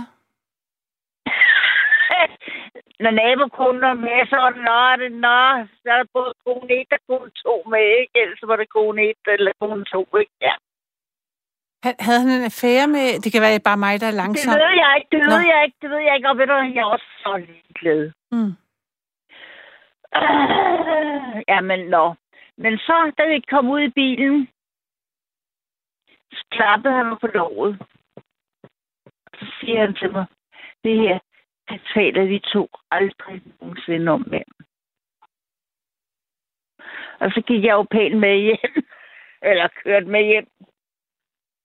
[2.99, 5.39] Når nabokunden er med, så er det, nå, er det, nå,
[5.81, 8.15] så er der både kone 1 og kone 2 med, ikke?
[8.21, 10.35] Ellers var det kone 1 eller kone 2, ikke?
[10.41, 10.53] Ja.
[11.83, 13.05] Han, havde han en affære med...
[13.23, 14.53] Det kan være bare mig, der er langsom.
[14.53, 15.51] Det ved jeg ikke, det ved Nå.
[15.53, 16.29] jeg ikke, det ved jeg ikke.
[16.29, 18.11] Og ved du, jeg er også så ligeglad.
[18.31, 18.53] Mm.
[20.15, 22.15] Øh, jamen, nå.
[22.57, 24.47] Men så, da vi kom ud i bilen,
[26.31, 27.81] så klappede han mig på låret.
[29.37, 30.25] Så siger han til mig,
[30.83, 31.19] det her,
[31.73, 34.53] det taler vi to aldrig nogensinde om mere.
[37.19, 38.73] Og så gik jeg jo pænt med hjem.
[39.49, 40.47] Eller kørt med hjem.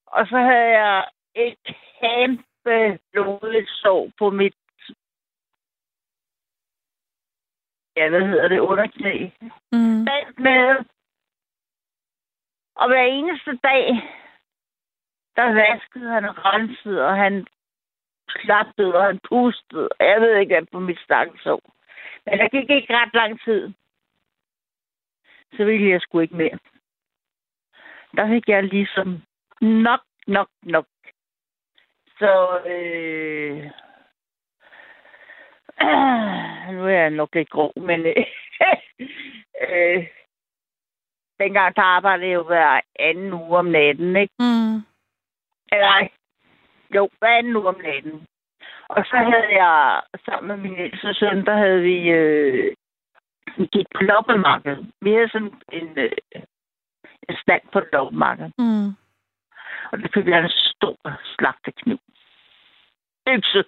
[0.06, 1.58] Og så havde jeg et
[2.00, 4.54] kæmpe blodigt sår på mit
[7.96, 9.30] ja, hvad hedder det, underknæ.
[9.72, 10.04] Mm.
[10.04, 10.84] Bandt med.
[12.74, 13.86] Og hver eneste dag,
[15.36, 17.46] der vaskede han og rensede, og han
[18.28, 19.88] klappede, og han pustede.
[19.88, 21.62] Og jeg ved ikke, hvad på mit stakkels sår.
[22.26, 23.72] Men der gik ikke ret lang tid.
[25.56, 26.58] Så ville jeg sgu ikke mere.
[28.16, 29.22] Der fik jeg ligesom
[29.60, 30.86] nok, nok, nok.
[32.18, 33.70] Så øh,
[36.74, 38.16] nu er jeg nok lidt grov, men øh,
[39.68, 40.06] øh,
[41.38, 44.34] dengang der arbejdede jeg jo hver anden uge om natten, ikke?
[44.38, 44.82] Mm.
[45.72, 46.08] Nej,
[46.94, 48.26] jo, hver anden uge om natten.
[48.88, 52.74] Og så havde jeg, sammen med min ældste søn, der havde vi, øh,
[53.56, 54.76] vi gik på loppemarked.
[55.00, 56.10] Vi havde sådan en, øh,
[57.28, 58.50] en stand på loppemarked.
[58.58, 58.88] Mm.
[59.92, 60.96] Og det fik jeg en stor
[61.36, 61.98] slagtekniv.
[63.28, 63.64] Økse.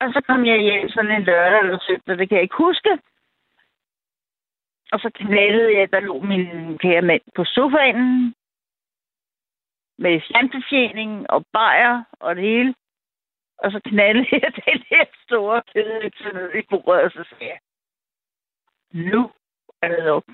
[0.00, 2.98] Og så kom jeg hjem sådan en lørdag eller søndag, det kan jeg ikke huske.
[4.92, 8.34] Og så knaldede jeg, der lå min kære mand på sofaen.
[9.98, 12.74] Med fjernbetjening og bajer og det hele.
[13.58, 17.60] Og så knaldede jeg den her store kedøkse ned i bordet, og så sagde jeg,
[18.92, 19.30] nu
[19.82, 20.24] er det nok.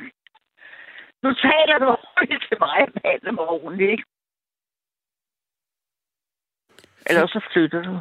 [1.22, 4.05] Nu taler du ordentligt til mig, behandler mig ordentligt, ikke?
[7.07, 8.01] Eller så flytter du.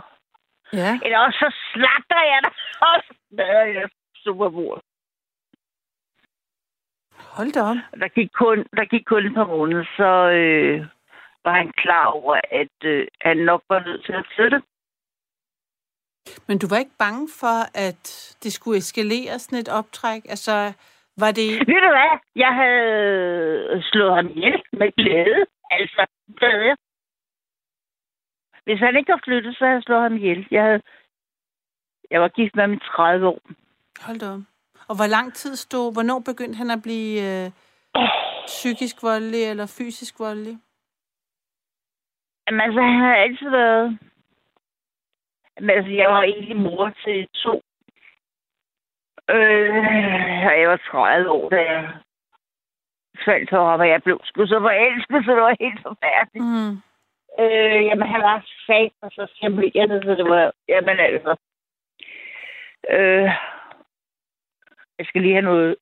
[0.74, 1.00] Ja.
[1.04, 4.82] Eller også så slagter jeg dig, og smadrer jeg superbord.
[7.38, 7.78] Hold da op.
[8.02, 10.10] Der gik kun, der gik kun et par måneder, så
[10.40, 10.86] øh,
[11.46, 14.62] var han klar over, at øh, han nok var nødt til at flytte.
[16.48, 17.58] Men du var ikke bange for,
[17.88, 18.04] at
[18.44, 20.22] det skulle eskalere sådan et optræk?
[20.30, 20.74] Altså,
[21.24, 21.50] var det...
[21.72, 22.14] Ved du hvad?
[22.36, 25.46] Jeg havde slået ham ihjel med glæde.
[25.72, 26.06] Altså,
[26.42, 26.76] havde jeg.
[28.64, 30.48] Hvis han ikke havde flyttet, så havde jeg slået ham ihjel.
[30.52, 30.82] Jeg, havde...
[32.12, 33.42] jeg var gift med ham i 30 år.
[34.06, 34.32] Hold da.
[34.90, 35.94] Og hvor lang tid stod...
[35.94, 37.52] Hvornår begyndte han at blive øh,
[38.46, 40.56] psykisk voldelig eller fysisk voldelig?
[42.48, 44.00] Jamen, altså, han har altid været...
[45.60, 47.62] Men altså, jeg var egentlig mor til to.
[49.30, 51.94] Øh, og jeg var 30 år, da jeg
[53.26, 56.46] faldt for ham, og jeg blev sgu så forelsket, så det var helt forfærdeligt.
[56.46, 56.74] Mm.
[57.42, 60.52] Øh, jamen, han var sat, og så charmerende, så det var...
[60.68, 61.36] Jamen, altså...
[62.90, 63.30] Øh,
[65.00, 65.76] jeg skal lige have noget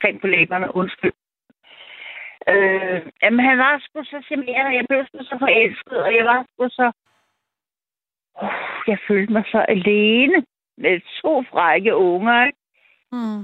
[0.00, 1.12] creme på læberne, undskyld.
[2.48, 6.24] Øh, jamen, han var sgu så charmerende, og jeg blev sgu så forelsket, og jeg
[6.24, 6.92] var sgu så...
[8.42, 10.46] Uh, jeg følte mig så alene
[10.76, 12.58] med to frække unger, ikke?
[13.12, 13.40] Mm.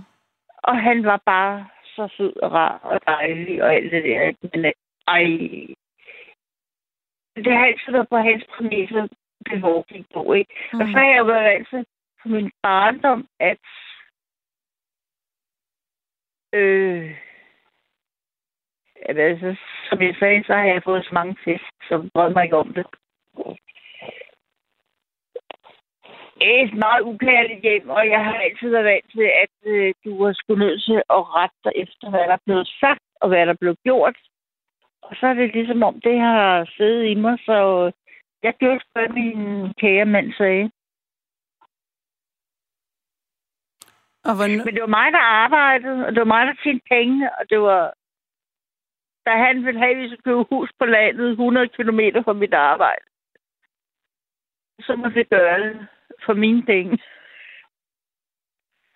[0.63, 4.23] Og han var bare så sød og rar og dejlig og alt det der.
[4.23, 4.51] ikke?
[4.55, 4.73] Men
[5.09, 5.25] ej,
[7.45, 9.07] det har altid været på hans præmisser,
[9.51, 10.55] det foregik på, ikke?
[10.73, 10.81] Mm.
[10.81, 11.85] Og så har jeg jo været altid
[12.23, 13.59] på min barndom, at
[16.53, 17.17] øh,
[19.03, 19.57] at altså,
[19.89, 22.73] som jeg sagde, så har jeg fået så mange fisk, som brød mig ikke om
[22.75, 22.87] det.
[26.39, 29.95] Det er et meget ukærligt hjem, og jeg har altid været vant til, at øh,
[30.05, 33.29] du har skulle nødt til at rette dig efter, hvad der er blevet sagt, og
[33.29, 34.17] hvad der er blevet gjort.
[35.03, 37.91] Og så er det ligesom om, det har siddet i mig, så
[38.43, 40.71] jeg gjorde hvad min kære mand sagde.
[44.29, 44.65] Og hvornår...
[44.65, 47.61] Men det var mig, der arbejdede, og det var mig, der tjente penge, og det
[47.61, 47.95] var...
[49.27, 52.55] Da han ville have, at vi skulle købe hus på landet 100 km fra mit
[52.55, 53.05] arbejde,
[54.81, 55.87] så må vi gøre det
[56.25, 56.99] for mine penge.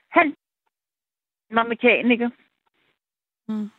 [0.09, 0.37] Han
[1.51, 2.31] var mekaniker.
[3.49, 3.71] Mm.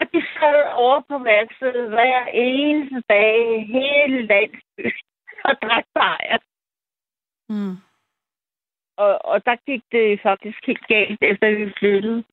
[0.00, 4.92] Og de sad over på værkstedet hver eneste dag, hele landsbyen,
[5.44, 6.38] og drak bajer.
[7.48, 7.87] Mm.
[9.04, 12.24] Og, og der gik det faktisk helt galt, efter vi flyttede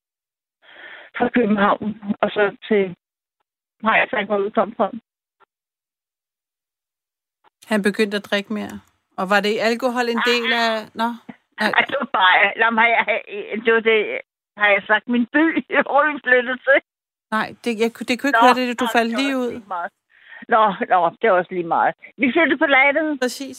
[1.18, 1.88] fra København,
[2.22, 2.82] og så til
[3.82, 4.88] Hejrtræk, hvor vi kom fra.
[7.72, 8.74] Han begyndte at drikke mere.
[9.20, 10.70] Og var det alkohol en del af...
[11.00, 11.08] Nå,
[11.64, 11.70] Ej.
[11.78, 12.52] Ej, det var bare...
[12.62, 12.88] Lad mig,
[13.64, 14.00] det var det,
[14.56, 15.44] har jeg sagt, min by,
[15.86, 16.78] hvor vi flyttede til.
[17.30, 19.50] Nej, det, jeg, kunne- det kunne ikke høre det, du nå, faldt lige ud.
[19.50, 19.90] lige meget.
[20.48, 20.62] Nå,
[20.92, 21.94] nå, det er også lige meget.
[22.16, 23.58] Vi flyttede på landet Præcis.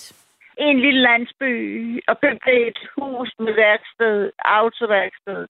[0.57, 1.51] En lille landsby
[2.07, 5.47] og købte et hus med værksted, autoværksted.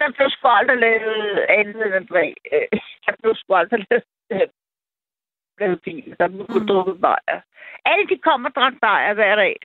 [0.00, 2.32] Der blev sgu aldrig lavet andet end dræ.
[2.52, 2.68] Øh,
[3.06, 4.48] Der blev sgu aldrig lavet, øh,
[5.60, 6.16] lavet bil.
[6.20, 6.66] Der blev Mm.
[6.66, 7.40] drukket bajer.
[7.84, 9.56] Alle de kom og drak bajer hver dag.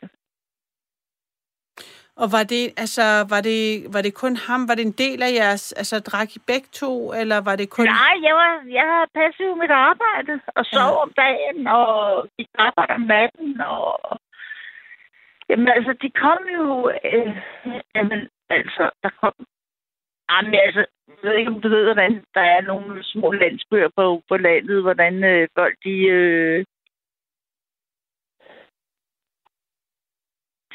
[2.22, 3.62] Og var det, altså, var det,
[3.94, 4.62] var det kun ham?
[4.70, 7.86] Var det en del af jeres, altså drak I begge to, eller var det kun...
[7.86, 11.02] Nej, jeg var, jeg havde passet mit arbejde og sov Ja.
[11.04, 11.88] om dagen og
[12.38, 13.62] gik på arbejde om natten.
[13.62, 14.20] Og...
[15.50, 16.92] Jamen altså, de kom jo...
[17.14, 17.36] Øh,
[17.96, 19.34] jamen altså, der kom...
[20.32, 24.24] Jamen altså, jeg ved ikke, om du ved, hvordan der er nogle små landsbyer på,
[24.30, 25.96] på landet, hvordan øh, folk de...
[26.18, 26.66] Øh,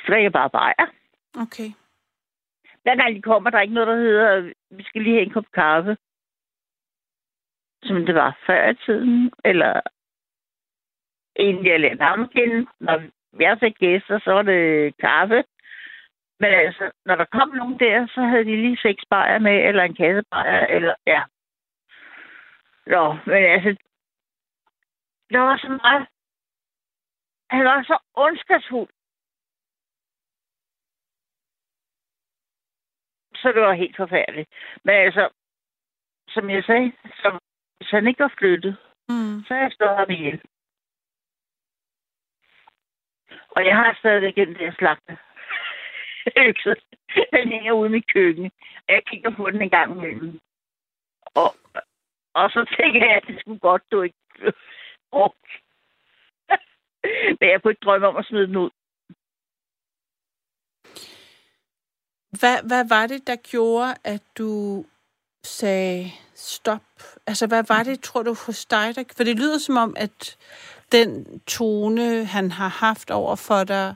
[0.09, 1.02] drikker bare bajer.
[1.37, 1.71] Okay.
[2.83, 5.33] Hver gang de kommer, der er ikke noget, der hedder, vi skal lige have en
[5.33, 5.97] kop kaffe.
[7.83, 9.81] Som det var før i tiden, eller
[11.37, 12.67] inden jeg lærte ham kende.
[12.81, 13.03] Når
[13.41, 15.45] jeg fik gæster, så var det kaffe.
[16.41, 19.83] Men altså, når der kom nogen der, så havde de lige seks bajer med, eller
[19.83, 21.23] en kasse bajer, eller ja.
[22.87, 23.77] Nå, men altså,
[25.31, 26.07] der var så meget...
[27.51, 28.89] Han var så ondskabsfuld.
[33.43, 34.49] Så det var helt forfærdeligt.
[34.85, 35.29] Men altså,
[36.29, 37.39] som jeg sagde, så,
[37.77, 38.77] hvis han ikke var flyttet,
[39.09, 39.45] Mm.
[39.47, 40.41] så har jeg stået ham ihjel.
[43.51, 45.19] Og jeg har stadigvæk den der slagte.
[46.37, 46.75] økse.
[47.33, 48.45] den hænger ude i mit køkken.
[48.89, 50.41] Og jeg kigger på den en gang imellem.
[51.35, 51.51] Og,
[52.35, 54.19] og så tænker jeg, at det skulle godt, du ikke
[55.13, 55.47] brugt.
[57.41, 58.71] Men jeg kunne ikke drømme om at smide den ud.
[62.41, 64.85] Hvad, hvad var det, der gjorde, at du
[65.45, 66.83] sagde stop?
[67.27, 68.97] Altså, hvad var det, tror du, hos dig?
[68.97, 69.05] Der...
[69.17, 70.37] For det lyder som om, at
[70.93, 73.95] den tone, han har haft over for dig,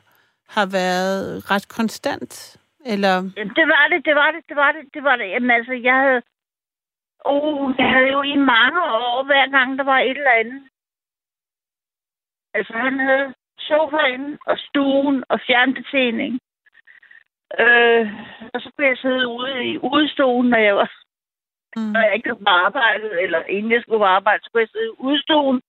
[0.49, 2.57] har været ret konstant.
[2.93, 3.15] Eller...
[3.37, 5.29] Jamen, det var det, det var det, det var det, det var det.
[5.31, 6.23] Jamen altså, jeg havde...
[7.25, 10.63] Oh, jeg havde jo i mange år, hver gang der var et eller andet.
[12.55, 16.41] Altså, han havde sofaen og stuen og fjernbetjening.
[17.61, 18.07] Øh,
[18.55, 20.91] og så kunne jeg sidde ude i udstuen, når jeg var
[21.77, 21.93] Mm.
[21.93, 24.69] når jeg ikke var på arbejde, eller inden jeg skulle på arbejde, så kunne jeg
[24.69, 25.63] sidde i udstuen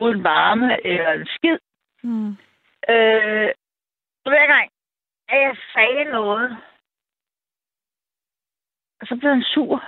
[0.00, 1.58] uden varme eller en skid.
[2.02, 2.30] Mm.
[2.92, 3.50] Øh,
[4.22, 4.70] så hver gang,
[5.28, 6.56] at jeg sagde noget,
[9.00, 9.84] og så blev han sur.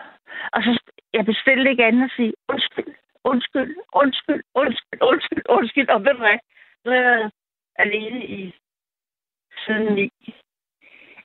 [0.52, 0.80] Og så
[1.12, 5.88] jeg bestilte ikke andet at sige, undskyld, undskyld, undskyld, undskyld, undskyld, undskyld.
[5.88, 6.38] Og ved du hvad?
[6.82, 7.32] Så har jeg været
[7.76, 8.54] alene i
[9.58, 10.10] siden ni.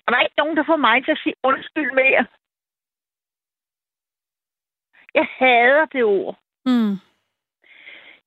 [0.05, 2.25] Og der er ikke nogen, der får mig til at sige undskyld mere.
[5.13, 6.39] Jeg hader det ord.
[6.65, 6.95] Mm.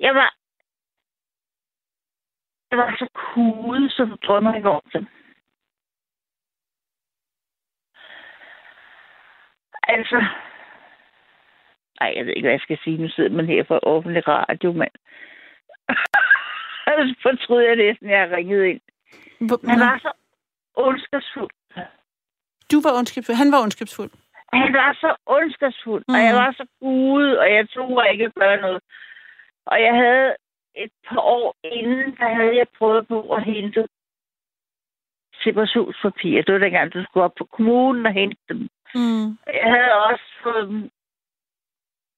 [0.00, 0.34] Jeg var...
[2.70, 5.06] Jeg var så kude, så du drømmer ikke om det.
[9.82, 10.24] Altså...
[12.00, 12.98] Ej, jeg ved ikke, hvad jeg skal sige.
[12.98, 14.94] Nu sidder man her for offentlig radio, mand.
[16.84, 18.80] så fortryder jeg næsten, at jeg har ringet ind.
[19.48, 20.12] Hvor- Han var så
[20.74, 21.50] ondskabsfuld.
[22.72, 23.36] Du var ondskabsfuld.
[23.36, 24.10] Han var ondskabsfuld.
[24.52, 26.14] Han var så ondskabsfuld, mm.
[26.14, 28.80] og jeg var så ude, og jeg tog ikke at gøre noget.
[29.66, 30.36] Og jeg havde
[30.76, 33.88] et par år inden, der havde jeg prøvet på at hente
[35.42, 36.42] separationspapir.
[36.42, 38.68] Det var dengang, du skulle op på kommunen og hente dem.
[38.94, 39.38] Mm.
[39.46, 40.90] Jeg havde også fået dem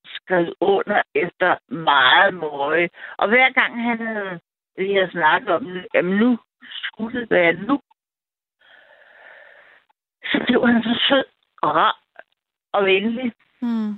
[0.05, 2.89] skrevet under efter meget møje.
[3.18, 4.41] Og hver gang han havde,
[4.77, 6.39] vi havde snakket om, det, jamen nu
[6.71, 7.81] skulle være nu,
[10.25, 11.25] så blev han så sød
[11.62, 12.01] og rar
[12.73, 13.33] og venlig.
[13.62, 13.93] Mm.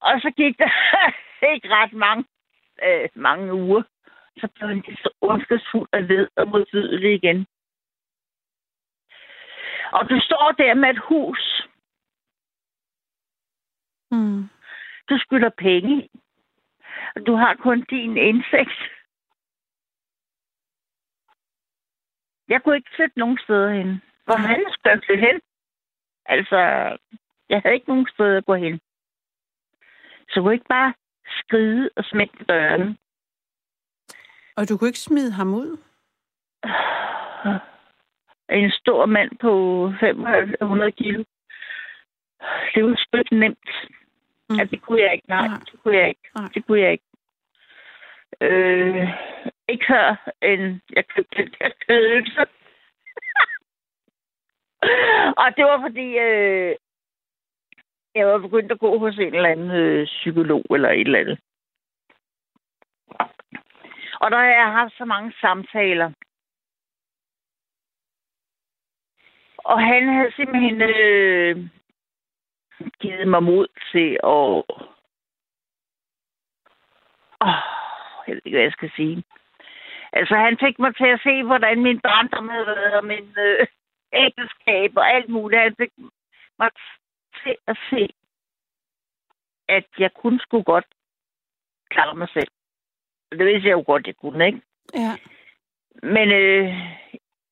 [0.00, 0.70] Og så gik der
[1.54, 2.24] ikke ret mange,
[2.84, 3.82] øh, mange uger.
[4.36, 7.46] Så blev han så ondskabsfuld og led og modbydelig igen.
[9.92, 11.68] Og du står der med et hus.
[14.10, 14.48] Mm.
[15.08, 16.08] Du skylder penge.
[17.16, 18.80] Og du har kun din indsigt.
[22.48, 24.02] Jeg kunne ikke flytte nogen steder hen.
[24.24, 25.40] Hvor han skulle jeg flytte hen?
[26.26, 26.58] Altså,
[27.48, 28.80] jeg havde ikke nogen steder at gå hen.
[30.28, 30.94] Så kunne jeg ikke bare
[31.38, 32.98] skride og smække døren.
[34.56, 35.78] Og du kunne ikke smide ham ud?
[38.50, 41.24] En stor mand på 500 kilo.
[42.74, 43.68] Det var sgu ikke nemt.
[44.48, 44.56] Mm.
[44.56, 45.28] Ja, det kunne jeg ikke.
[45.28, 45.58] Nej, Nej.
[45.58, 46.30] det kunne jeg ikke.
[46.34, 46.48] Nej.
[46.54, 47.04] Det kunne jeg ikke.
[48.40, 49.08] Øh,
[49.74, 52.40] ikke før, end jeg købte den der kødelse.
[55.42, 56.76] og det var fordi, øh,
[58.14, 61.38] jeg var begyndt at gå hos en eller anden øh, psykolog eller et eller andet.
[64.20, 66.12] Og der har jeg haft så mange samtaler.
[69.58, 71.56] Og han havde simpelthen øh,
[73.00, 74.64] givet mig mod til at...
[77.40, 77.54] Åh,
[78.26, 79.24] jeg ved ikke, hvad jeg skal sige.
[80.18, 83.66] Altså, han fik mig til at se, hvordan min barndom havde været, og min øh,
[84.12, 85.62] ægteskab og alt muligt.
[85.62, 85.92] Han fik
[86.58, 86.70] mig
[87.42, 88.08] til at se,
[89.68, 90.86] at jeg kun skulle godt
[91.90, 92.50] klare mig selv.
[93.32, 94.60] Det vidste jeg jo godt, jeg kunne, ikke?
[94.94, 95.12] Ja.
[96.02, 96.66] Men øh,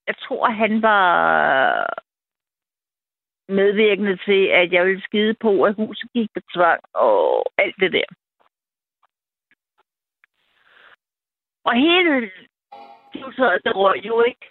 [0.07, 1.87] jeg tror, han var
[3.49, 7.93] medvirkende til, at jeg ville skide på, at huset gik på tvang og alt det
[7.93, 8.05] der.
[11.65, 12.31] Og hele
[13.15, 14.51] huset, det røg jo ikke.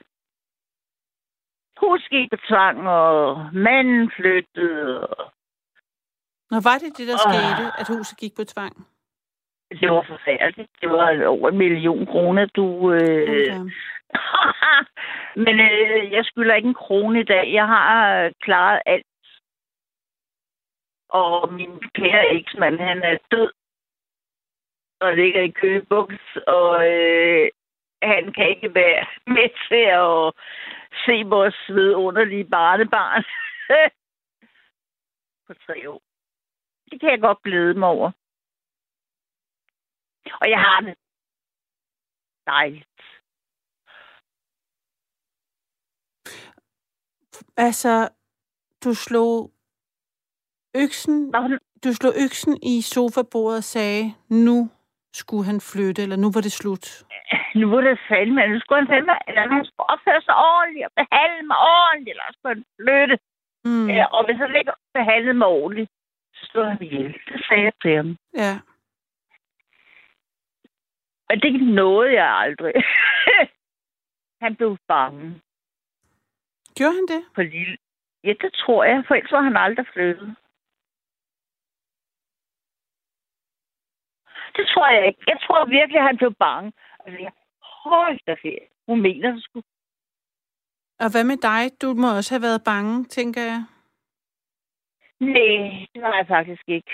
[1.80, 1.98] På
[2.48, 5.08] tvang, og manden flyttede.
[5.08, 5.32] Og
[6.52, 7.26] Nå, var det det, der Åh.
[7.28, 8.88] skete, at huset gik på tvang?
[9.80, 10.72] det var forfærdeligt.
[10.82, 12.92] Det var over en million kroner, du...
[12.94, 13.72] Øh, Okay.
[15.46, 17.54] Men øh, jeg skylder ikke en krone i dag.
[17.54, 19.06] Jeg har øh, klaret alt.
[21.10, 23.52] Og min kære eksmand, han er død.
[25.02, 26.38] Og ligger i køgebuks.
[26.48, 27.50] Og øh,
[28.04, 30.34] han kan ikke være med til at
[31.06, 33.24] se vores vidunderlige barnebarn
[35.48, 36.02] på tre år.
[36.92, 38.12] Det kan jeg godt glæde mig over.
[40.42, 40.96] Og jeg har det
[42.46, 42.88] dejligt.
[47.58, 48.10] Altså,
[48.84, 49.52] du slog
[50.76, 51.32] øksen,
[51.84, 54.70] du slog øksen i sofabordet og sagde, nu
[55.14, 57.04] skulle han flytte, eller nu var det slut.
[57.60, 60.92] Nu var det fandme, nu skulle han fandme, eller han skulle opføre sig ordentligt og
[61.02, 63.16] behandle mig ordentligt, eller skulle han flytte.
[63.66, 63.90] Mm.
[63.90, 65.90] Ja, og hvis han ikke behandlede mig ordentligt,
[66.34, 67.14] så stod han ihjel.
[67.28, 68.18] Det sagde jeg til ham.
[68.44, 68.54] ja.
[71.30, 72.74] Men det nåede jeg aldrig.
[74.44, 75.42] han blev bange
[76.78, 77.26] Gjorde han det?
[77.36, 77.78] på lille.
[78.24, 80.36] Ja, det tror jeg, for ellers var han aldrig flyttet.
[84.56, 85.24] Det tror jeg ikke.
[85.28, 86.74] Jeg tror virkelig, at han blev bange.
[87.06, 87.32] Altså, jeg,
[87.84, 88.68] hold da ferie.
[88.88, 89.62] Hun mener det sgu.
[91.00, 91.82] Og hvad med dig?
[91.82, 93.62] Du må også have været bange, tænker jeg.
[95.20, 96.92] Nej, det var jeg faktisk ikke.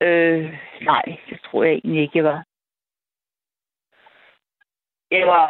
[0.00, 0.44] Øh,
[0.82, 2.44] nej, det tror jeg egentlig ikke, jeg var.
[5.10, 5.48] Jeg var...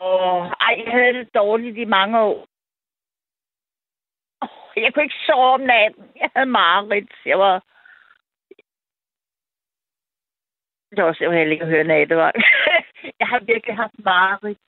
[0.00, 2.46] Åh, ej, jeg havde det dårligt i mange år.
[4.76, 6.04] Jeg kunne ikke sove om natten.
[6.16, 7.12] Jeg havde mareridt.
[7.24, 7.64] Jeg var...
[10.94, 12.36] Det var også, jeg ville ikke høre nattevagt.
[13.20, 14.58] jeg har virkelig haft mareridt.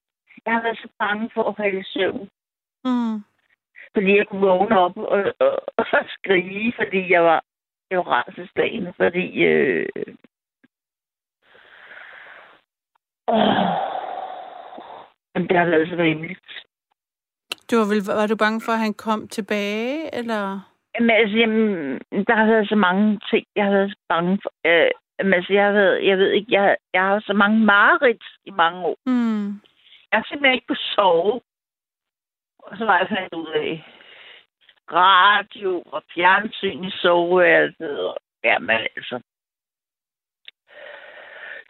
[0.47, 2.29] Jeg har været så bange for at falde i søvn
[2.85, 3.17] Mm.
[3.95, 7.45] fordi jeg kunne vågne op og, og, og skrige, fordi jeg var,
[7.91, 9.89] jeg var rædselsdagen, fordi øh,
[13.29, 13.67] åh,
[15.35, 16.67] men det har været så rimeligt.
[17.71, 20.73] Du var, vel, var du bange for, at han kom tilbage, eller?
[21.01, 24.51] Men altså, jamen, der har været så mange ting, jeg har været så bange for.
[24.67, 28.51] Øh, men altså, jeg været, jeg ved ikke, jeg, jeg har så mange mareridt i
[28.51, 28.99] mange år.
[29.07, 29.47] Mm.
[30.11, 31.41] Jeg har simpelthen ikke kunnet sove.
[32.59, 33.85] Og så var jeg fandt ud af
[34.93, 38.15] radio og fjernsyn i soveværelset.
[38.45, 39.21] Jamen altså.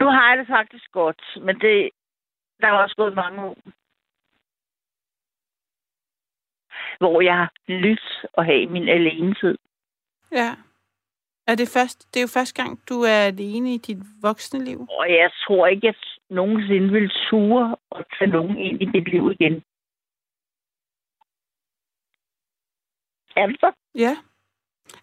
[0.00, 1.90] Nu har jeg det faktisk godt, men det,
[2.60, 3.56] der er også gået mange år.
[6.98, 9.58] Hvor jeg har lyttet og have min alenetid.
[10.32, 10.56] Ja.
[11.48, 14.80] Er det, først, det er jo første gang, du er alene i dit voksne liv.
[14.98, 15.96] Og jeg tror ikke, at
[16.30, 19.62] nogensinde vil ture og tage nogen ind i mit liv igen.
[23.36, 24.16] Altså, Ja.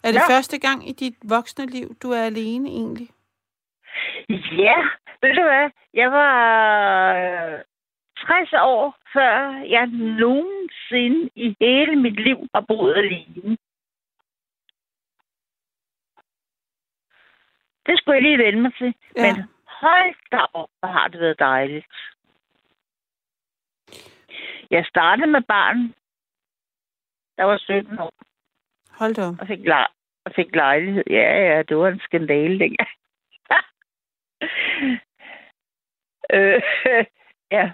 [0.04, 0.34] Er det Ja.
[0.36, 3.08] første gang i dit voksne liv, du er alene egentlig?
[4.64, 4.76] Ja,
[5.22, 5.70] ved du hvad?
[5.94, 6.34] Jeg var
[7.24, 7.58] øh,
[8.18, 9.32] 60 år, før
[9.76, 9.86] jeg
[10.24, 13.56] nogensinde i hele mit liv har boet alene.
[17.86, 18.94] Det skulle jeg lige vende mig til.
[19.16, 19.22] Ja.
[19.22, 19.34] Men
[19.66, 21.86] hold da op, hvor har det været dejligt.
[24.70, 25.76] Jeg startede med barn,
[27.36, 28.12] der var 17 år,
[28.98, 29.34] Hold da op.
[29.40, 29.92] og fik, lej-
[30.24, 31.04] og fik lejlighed.
[31.10, 32.88] Ja, ja, det var en skandale dengang.
[36.34, 36.62] øh,
[37.56, 37.72] ja.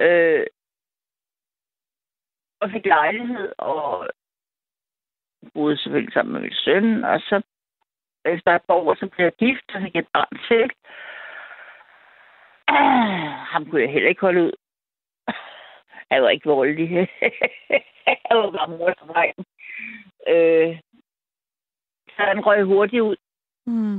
[0.00, 0.46] Øh,
[2.60, 4.08] og fik lejlighed, og
[5.54, 7.42] boede selvfølgelig sammen med min søn, og så
[8.28, 10.70] efter et par år, så blev jeg gift, og fik et barn til.
[12.68, 14.52] Ah, ham kunne jeg heller ikke holde ud.
[16.10, 16.88] Han var ikke voldelig.
[18.26, 18.88] han var bare mor
[20.28, 20.78] øh,
[22.08, 23.16] Så han røg hurtigt ud.
[23.66, 23.96] Mm.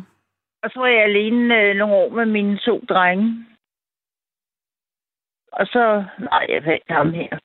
[0.63, 3.45] Og så var jeg alene øh, nogle år med mine to drenge.
[5.51, 7.39] Og så, nej, jeg fandt ham her.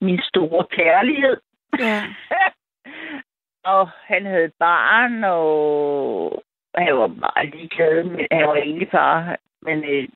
[0.00, 1.40] Min store kærlighed.
[1.78, 2.02] Ja.
[3.66, 6.42] og han havde barn, og
[6.76, 8.04] han var meget ligeglad.
[8.04, 9.36] Men han var egentlig far.
[9.62, 10.08] Men øh,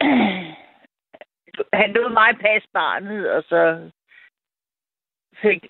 [1.80, 3.90] han lod mig passe barnet, og så
[5.42, 5.66] fik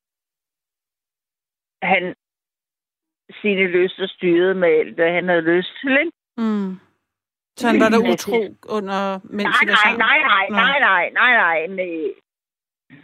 [1.83, 2.15] han
[3.43, 6.13] sine lyster styret med alt, hvad han havde lyst til, ikke?
[6.37, 6.81] Mm.
[7.57, 8.39] Så han var der utro
[8.77, 12.15] under, mens nej, nej, nej, nej, nej, nej, nej, nej, med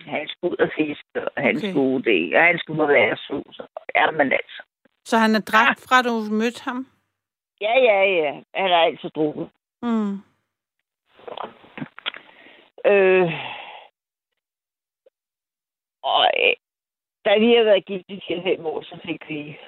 [0.07, 1.71] han skulle ud og fiske, og han Okay.
[1.71, 3.61] skulle det, og han skulle være sus.
[3.95, 4.63] Jamen altså.
[5.05, 6.87] Så han er dræbt fra, du mødte ham?
[7.61, 8.33] Ja, ja, ja.
[8.55, 9.51] Han er altid drukket.
[9.83, 10.13] Mm.
[12.87, 13.33] Øh,
[16.03, 16.55] og øh,
[17.25, 18.23] da vi har været gift i
[18.59, 19.59] 4-5 år, så fik vi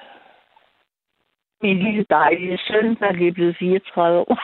[1.61, 4.39] min lille dejlige søn, der er lige blevet 34 år.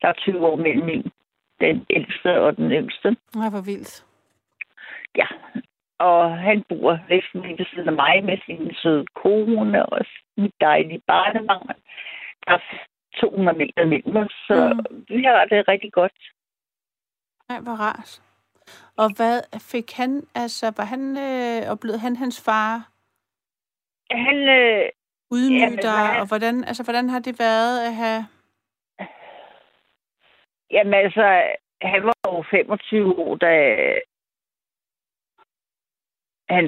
[0.00, 1.10] Der er 20 år mellem min,
[1.60, 3.16] den ældste og den yngste.
[3.34, 4.04] Nej, hvor vildt.
[5.16, 5.26] Ja,
[5.98, 10.54] og han bor næsten lige ved siden af mig med sin søde kone og mit
[10.60, 11.76] dejlige barnebarn.
[12.46, 12.58] Der er
[13.20, 15.04] 200 meter mellem os, så Mm.
[15.08, 16.12] vi har det rigtig godt.
[17.48, 18.22] Nej, hvor rart.
[18.96, 19.40] Og hvad
[19.72, 22.88] fik han, altså, var han, øh, oplevede han hans far
[24.10, 24.88] Han, øh,
[25.34, 28.26] ydmyge Jamen, dig, og hvordan, altså, hvordan har det været at have...
[30.70, 33.52] jamen altså, han var jo 25 år, da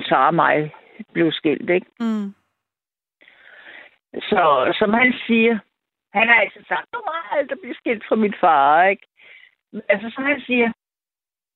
[0.09, 0.75] far og mig
[1.13, 1.87] blev skilt, ikke?
[2.01, 2.35] Mm.
[4.15, 5.59] Så som han siger,
[6.13, 9.07] han har altid sagt, du må aldrig blive skilt fra min far, ikke?
[9.73, 10.73] Men altså, som han siger,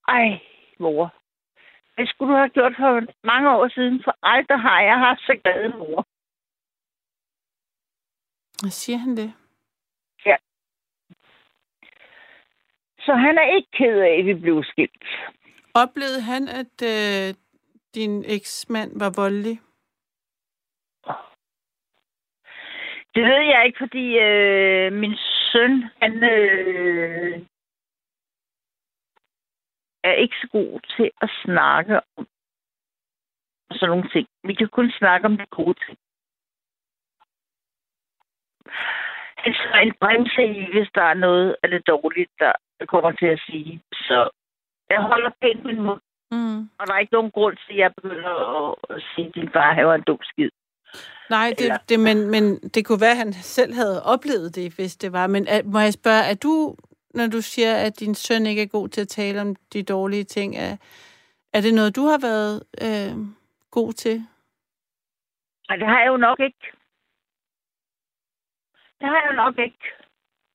[0.09, 0.41] ej,
[0.79, 1.15] mor,
[1.99, 5.41] det skulle du have gjort for mange år siden, for aldrig har jeg haft så
[5.45, 6.07] glad mor.
[8.63, 9.35] Hvad siger han det?
[13.07, 15.05] Så han er ikke ked af, at vi blev skilt.
[15.75, 17.35] Oplevede han, at øh,
[17.95, 19.61] din eksmand var voldelig?
[23.15, 25.17] Det ved jeg ikke, fordi øh, min
[25.53, 27.41] søn, han øh,
[30.05, 32.27] er ikke så god til at snakke om
[33.71, 34.27] sådan nogle ting.
[34.45, 35.99] Vi kan kun snakke om de gode ting.
[39.45, 42.53] Han skal en bremse i, hvis der er noget af det dårligt, der
[42.89, 43.83] kommer til at sige.
[43.93, 44.31] Så
[44.91, 46.01] jeg holder pænt min mund,
[46.33, 46.61] Mm.
[46.79, 48.35] og der er ikke nogen grund til, at jeg begynder
[48.95, 50.51] at, sige, at din far han var en dum skid.
[51.31, 54.97] Nej, det, det, men, men det kunne være, at han selv havde oplevet det, hvis
[54.97, 55.27] det var.
[55.27, 56.77] Men er, må jeg spørge, er du,
[57.15, 60.25] når du siger, at din søn ikke er god til at tale om de dårlige
[60.25, 60.77] ting, er,
[61.53, 63.15] er det noget, du har været øh,
[63.71, 64.17] god til?
[65.69, 66.73] Og det har jeg jo nok ikke.
[69.03, 69.85] Det har jeg nok ikke.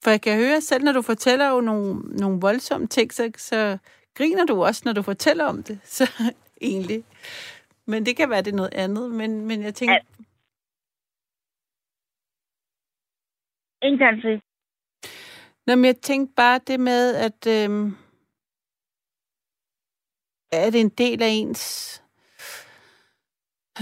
[0.03, 3.77] For jeg kan høre selv, når du fortæller jo nogle, nogle voldsomme ting, så, så
[4.17, 5.79] griner du også, når du fortæller om det.
[5.83, 6.03] Så
[6.71, 7.03] egentlig.
[7.87, 9.11] Men det kan være, det er noget andet.
[9.11, 9.99] Men, men jeg tænker, Ja.
[13.81, 14.41] En gang til.
[15.67, 17.87] Nå, men jeg tænkte bare det med, at øhm,
[20.51, 21.63] er det en del af ens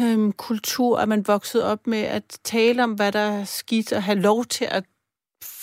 [0.02, 4.04] øhm, kultur, at man voksede op med at tale om, hvad der er skidt, og
[4.04, 4.86] have lov til at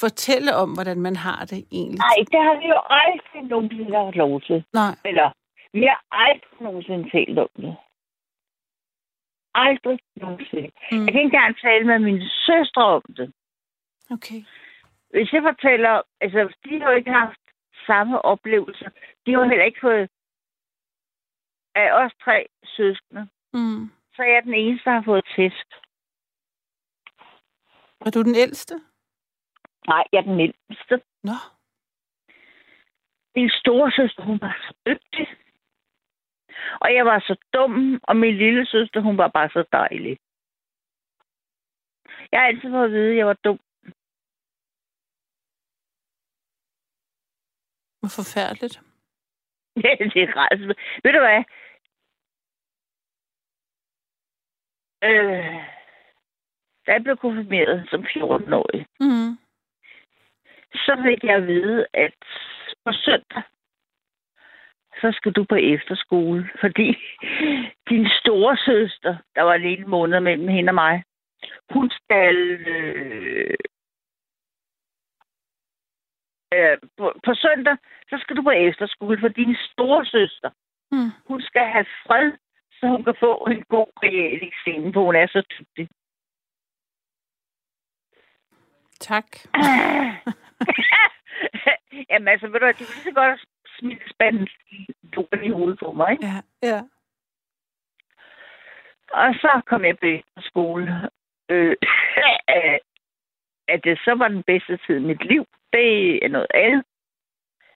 [0.00, 1.98] fortælle om, hvordan man har det egentlig.
[1.98, 4.64] Nej, det har vi jo aldrig nogensinde haft lov til.
[4.72, 4.94] Nej.
[5.04, 5.28] Eller,
[5.72, 7.76] vi har aldrig nogensinde talt om det.
[9.54, 10.70] Aldrig nogensinde.
[10.92, 11.04] Mm.
[11.04, 13.32] Jeg kan ikke engang tale med mine søstre om det.
[14.10, 14.40] Okay.
[15.10, 17.42] Hvis jeg fortæller, altså, de har jo ikke haft
[17.86, 18.86] samme oplevelse.
[19.26, 20.08] De har heller ikke fået
[21.74, 23.28] af os tre søskende.
[23.52, 23.90] Mm.
[24.14, 25.66] Så er jeg den eneste, der har fået tæsk.
[28.06, 28.74] Er du den ældste?
[29.88, 30.94] Nej, jeg er den mindste.
[31.22, 31.38] Nå.
[33.36, 35.26] Min store søster, hun var så dygtig.
[36.80, 40.18] Og jeg var så dum, og min lille søster, hun var bare så dejlig.
[42.32, 43.58] Jeg har altid fået at vide, at jeg var dum.
[48.00, 48.76] Hvor forfærdeligt.
[49.84, 50.74] Ja, det er rædsel.
[51.04, 51.44] Ved du hvad?
[55.04, 55.54] Øh,
[56.86, 59.38] da jeg blev konfirmeret som 14-årig, Mm.
[60.74, 62.14] så fik jeg at vide, at
[62.84, 63.42] på søndag
[65.00, 66.88] så skal du på efterskole, fordi
[67.90, 71.04] din store søster, der var en måned mellem hende og mig,
[71.70, 72.36] hun skal
[72.66, 73.54] øh,
[76.54, 77.76] øh, på, på søndag,
[78.10, 80.50] så skal du på efterskole, for din store søster,
[80.94, 81.10] Mm.
[81.28, 82.32] hun skal have fred,
[82.82, 85.88] så hun kan få en god reel eksamen, for hun er så tydelig.
[89.00, 89.26] Tak.
[92.10, 93.46] Jamen altså, ved du det er så godt at
[93.78, 94.48] smide spanden
[95.42, 96.26] i hovedet på mig, ikke?
[96.26, 96.80] Ja, ja.
[99.12, 100.06] Og så kom jeg på
[100.38, 101.10] skole.
[101.48, 101.76] Øh,
[103.68, 106.84] at det så var den bedste tid i mit liv, det er noget andet.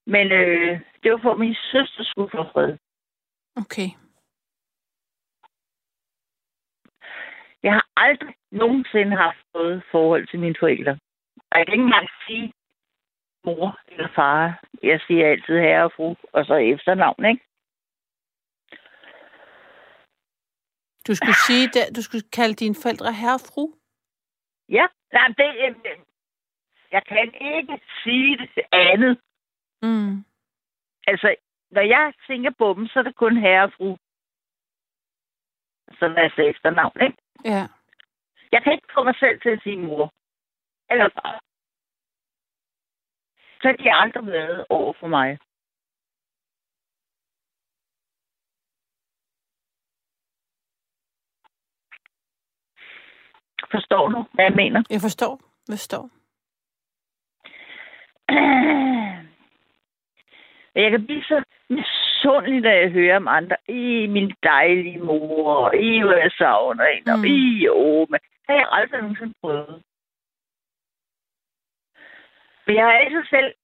[0.06, 2.76] Men øh, det var for, at min søster skulle få fred.
[3.56, 4.05] Okay.
[7.66, 10.92] Jeg har aldrig nogensinde haft noget forhold til mine forældre.
[11.50, 12.52] Og jeg kan ikke engang sige
[13.44, 14.64] mor eller far.
[14.82, 17.44] Jeg siger altid herre og fru, og så efternavn, ikke?
[21.06, 23.64] Du skulle sige, det, du skulle kalde dine forældre herre og fru?
[24.68, 25.98] Ja, nej, det, øh,
[26.92, 29.20] jeg kan ikke sige det andet.
[29.82, 30.24] Mm.
[31.06, 31.36] Altså,
[31.70, 33.96] når jeg tænker på dem, så er det kun herre og fru.
[35.98, 37.25] Sådan er det efternavn, ikke?
[37.44, 37.66] Ja.
[38.52, 40.12] Jeg kan ikke få mig selv til at sige mor.
[40.90, 41.40] Eller far.
[43.62, 45.38] Så de aldrig været over for mig.
[53.70, 54.82] Forstår du, hvad jeg mener?
[54.90, 55.40] Jeg forstår.
[55.68, 56.10] Jeg forstår.
[60.74, 61.44] Jeg kan blive så
[62.26, 63.56] misundelig, når jeg hører om andre.
[63.68, 67.24] I min dejlige mor, i hvor jeg savner hende, og Mm.
[67.24, 69.82] i jo, men det har jeg aldrig nogensinde prøvet.
[72.66, 73.54] Men jeg har altid selv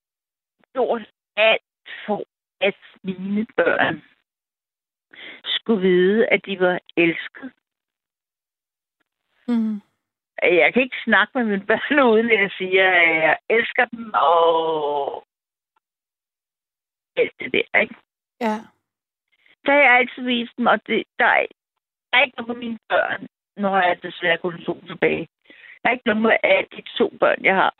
[0.73, 1.01] gjort
[1.35, 1.61] alt
[2.05, 2.23] for,
[2.61, 4.03] at mine børn
[5.45, 7.51] skulle vide, at de var elsket.
[9.47, 9.81] Mm.
[10.41, 14.11] Jeg kan ikke snakke med mine børn, uden at jeg siger, at jeg elsker dem,
[14.13, 15.27] og
[17.15, 17.95] alt det der, ikke?
[18.41, 18.55] Ja.
[19.65, 21.45] Så har jeg altid vist dem, og det, der, er,
[22.11, 23.27] der er ikke noget på mine børn.
[23.57, 25.27] Nu har jeg desværre kun to tilbage.
[25.81, 27.75] Der er ikke noget af de to børn, jeg har.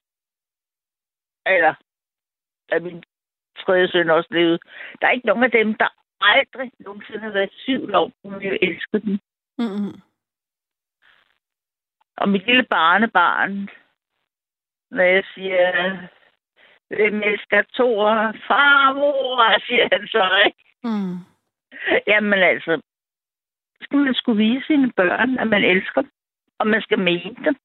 [1.46, 1.74] Eller,
[2.70, 3.04] da min
[3.58, 4.60] tredje søn også levede.
[5.02, 5.90] Der er ikke nogen af dem, der
[6.22, 9.20] aldrig nogensinde har været i tvivl om, om jeg elsker dem.
[9.58, 10.02] Mm-mm.
[12.18, 13.70] Og mit lille barnebarn,
[14.92, 15.98] når jeg siger,
[16.92, 18.34] elsker Thor?
[18.48, 20.64] Farmor, siger han så, ikke?
[20.84, 21.18] Mm.
[22.08, 22.82] Jamen altså,
[23.82, 26.12] skal man skulle vise sine børn, at man elsker dem,
[26.60, 27.56] og man skal mene dem.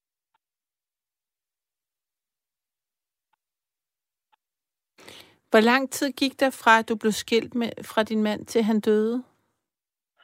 [5.49, 8.63] Hvor lang tid gik der fra, at du blev skilt med, fra din mand, til
[8.63, 9.23] han døde?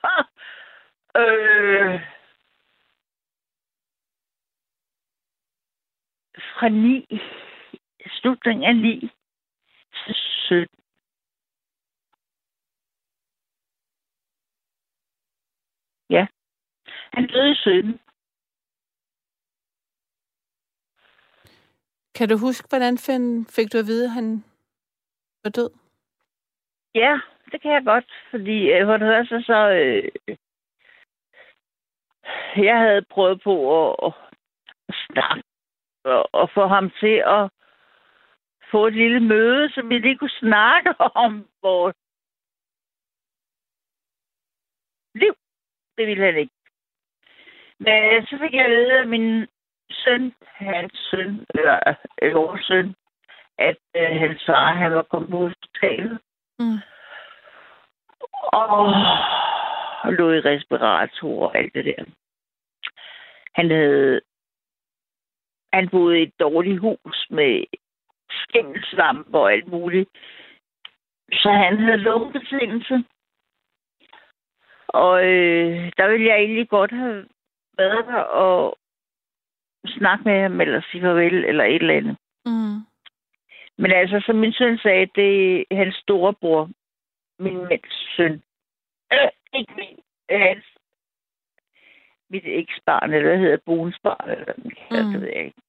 [0.03, 0.21] Ha!
[1.21, 2.01] Øh,
[6.59, 7.05] fra 9,
[8.09, 9.09] slutningen af 9
[10.05, 10.67] til 17.
[16.09, 16.27] Ja.
[17.13, 17.99] Han døde i 17.
[22.15, 22.97] Kan du huske, hvordan
[23.55, 24.43] fik du at vide, at han
[25.43, 25.69] var død?
[26.95, 27.19] Ja,
[27.51, 29.69] det kan jeg godt, fordi øh, for det første så...
[29.69, 30.37] Øh,
[32.57, 34.13] jeg havde prøvet på at,
[34.89, 35.43] at snakke
[36.03, 37.49] og, og få ham til at
[38.75, 40.89] få et lille møde, så vi lige kunne snakke
[41.25, 41.95] om vores
[45.15, 45.33] liv.
[45.97, 46.53] Det ville han ikke.
[47.79, 49.47] Men så fik jeg at vide af min
[49.91, 51.79] søn, hans søn, eller
[52.21, 52.95] øh, vores søn,
[53.57, 56.19] at øh, hans far, han var kommet på hospitalet
[56.59, 56.79] Mm.
[58.53, 62.03] og lå i respirator og alt det der.
[63.55, 64.21] Han havde
[65.73, 67.63] han boede i et dårligt hus med
[68.43, 70.09] skimmelsvamp og alt muligt.
[71.31, 73.03] Så han havde lungebetændelse.
[74.87, 77.25] Og øh, der ville jeg egentlig godt have
[77.77, 78.77] været der og
[79.87, 82.17] snakke med ham, eller sige farvel, eller et eller andet.
[82.45, 82.79] Mm.
[83.77, 86.69] Men altså, som min søn sagde, det er hans storebror,
[87.39, 88.43] min mænds søn.
[89.13, 89.99] Øh, ikke min,
[90.31, 90.65] øh, hans,
[92.29, 95.11] mit eksbarn, eller hvad hedder Bones barn, eller Mm.
[95.11, 95.61] det, ved jeg ikke.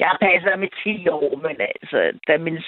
[0.00, 0.16] Jeg
[0.50, 2.58] ham i 10 år, men altså, da min,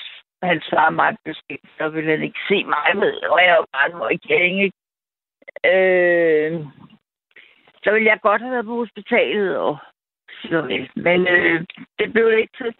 [0.43, 3.67] hans far mig blev skilt, så ville han ikke se mig med, og jeg var
[3.73, 4.79] bare en møgkæring, ikke?
[5.73, 6.67] Øh,
[7.85, 9.77] så ville jeg godt have været på hospitalet og
[10.41, 10.91] sige farvel.
[10.97, 11.67] Men øh,
[11.99, 12.75] det blev ikke til.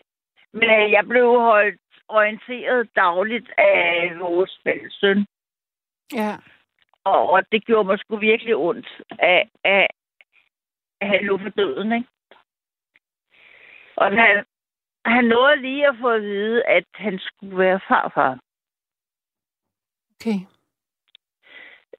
[0.53, 5.27] Men øh, jeg blev holdt orienteret dagligt af vores fælles søn.
[6.15, 6.37] Ja.
[7.05, 8.89] Og, og det gjorde mig sgu virkelig ondt
[9.19, 9.89] af, af,
[11.01, 12.09] at han lå for døden, ikke?
[13.97, 14.45] Og han,
[15.05, 18.39] han nåede lige at få at vide, at han skulle være farfar.
[20.15, 20.39] Okay.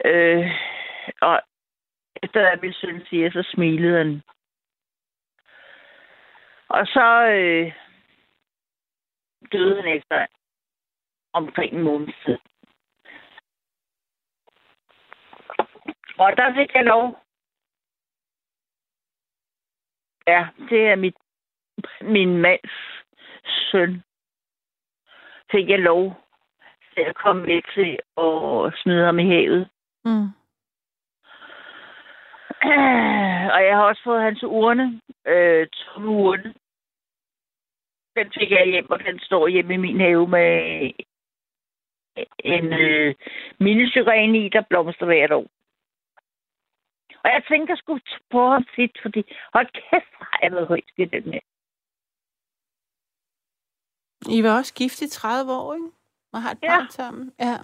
[0.06, 0.52] Øh,
[1.22, 1.42] og
[2.24, 4.22] efter at min søn siger, så smilede han.
[6.68, 7.74] Og så øh,
[9.52, 10.26] døde han efter
[11.34, 12.38] omkring en måneds tid.
[16.18, 17.20] Og der fik jeg lov.
[20.28, 21.16] Ja, det er mit,
[22.02, 22.72] min mands
[23.72, 24.04] søn.
[25.52, 26.22] Fik jeg lov
[26.94, 29.70] til at komme med til at smide ham i havet.
[30.06, 30.28] Mm.
[33.54, 36.54] Og jeg har også fået hans urne, øh, tomme urne.
[38.16, 40.92] Den fik jeg hjem, og den står hjemme i min have med
[42.40, 43.16] en øh,
[43.60, 45.48] minisyren i, der blomster hvert år.
[47.24, 48.00] Og jeg tænker sgu
[48.32, 49.24] på ham tit, fordi
[49.54, 51.40] hold kæft, har jeg været højt i den med.
[54.30, 55.88] I var også gift i 30 år, ikke?
[56.34, 56.68] Og har et Ja.
[56.78, 57.34] barn sammen.
[57.40, 57.56] Ja.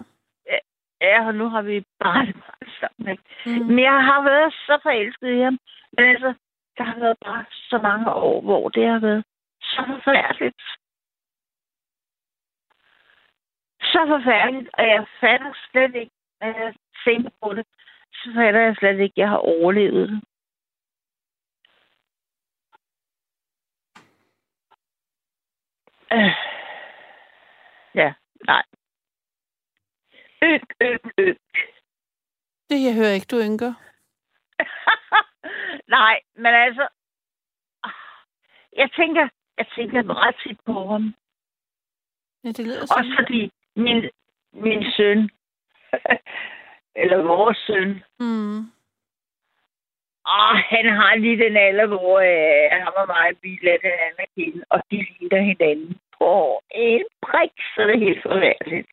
[1.00, 3.08] Ja, og nu har vi bare det bare sammen.
[3.12, 3.22] Ikke?
[3.46, 3.66] Mm.
[3.66, 5.58] Men jeg har været så forelsket i ham.
[5.92, 6.34] Men altså,
[6.78, 9.24] der har været bare så mange år, hvor det har været
[9.62, 10.62] så forfærdeligt.
[13.92, 17.66] Så forfærdeligt, og jeg fatter slet ikke, når jeg tænker på det,
[18.12, 20.20] så fatter jeg slet ikke, at jeg har overlevet det.
[26.12, 26.34] Øh.
[27.94, 28.12] Ja,
[28.46, 28.62] nej.
[30.42, 31.36] Øk, øk, øk.
[32.70, 33.72] Det, jeg hører ikke, du ynker.
[35.96, 36.88] Nej, men altså...
[38.76, 41.14] Jeg tænker, jeg tænker ret tit på ham.
[42.44, 44.10] Ja, det lyder Også fordi min,
[44.52, 45.30] min søn,
[47.02, 48.72] eller vores søn, Mm.
[50.28, 54.28] Åh, han har lige den alder, hvor øh, han og mig, vi lader hinanden at
[54.36, 58.88] kende, og de ligner hinanden på en prik, så det er helt forværligt.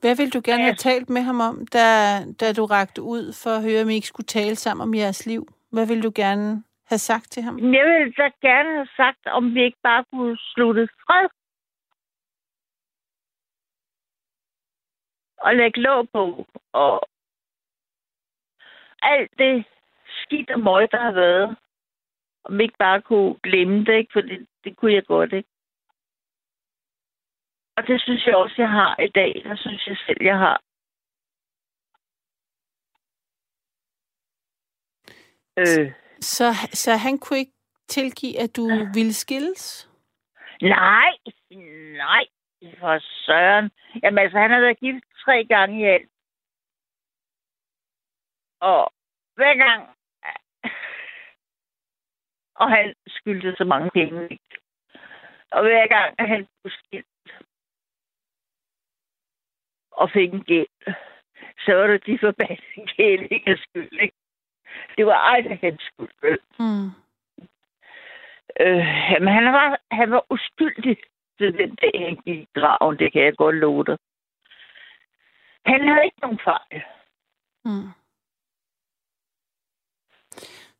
[0.00, 0.68] Hvad ville du gerne Ja.
[0.70, 1.84] have talt med ham om, da,
[2.40, 5.26] da du rakte ud for at høre, om I ikke skulle tale sammen om jeres
[5.26, 5.42] liv?
[5.72, 7.54] Hvad ville du gerne have sagt til ham?
[7.58, 11.28] Jeg ville så gerne have sagt, om vi ikke bare kunne slutte fred.
[15.40, 16.46] Og lægge låg på.
[16.72, 17.08] Og
[19.02, 19.64] alt det
[20.06, 21.56] skidt og møg, der har været.
[22.44, 24.12] Om ikke bare kunne glemme det, ikke?
[24.12, 25.48] For det, det kunne jeg godt, ikke?
[27.76, 29.42] Og det synes jeg også, jeg har i dag.
[29.44, 30.62] Det synes jeg selv, jeg har.
[35.58, 39.88] Øh, Så, så han kunne ikke tilgive, at du ville skilles?
[40.62, 41.10] Nej,
[41.96, 42.24] nej,
[42.78, 43.70] for søren.
[44.02, 46.10] Jamen altså, han har været gift tre gange i alt.
[48.60, 48.92] Og
[49.34, 49.96] hver gang...
[52.54, 54.22] Og han skyldte så mange penge.
[54.30, 54.58] ikke?
[55.50, 57.06] Og hver gang han blev skilt
[59.90, 60.94] og fik en gæld,
[61.64, 64.16] så var det de forbandede gældingers skyld, ikke?
[64.96, 66.40] Det var aldrig hans skyld.
[66.58, 66.88] Mm.
[68.60, 68.86] Øh,
[69.24, 70.96] men han var, han var uskyldig
[71.40, 72.98] til den dag, han gik i graven.
[72.98, 73.96] Det kan jeg godt love dig.
[75.70, 76.82] Han havde ikke nogen fejl.
[77.64, 77.88] Mm.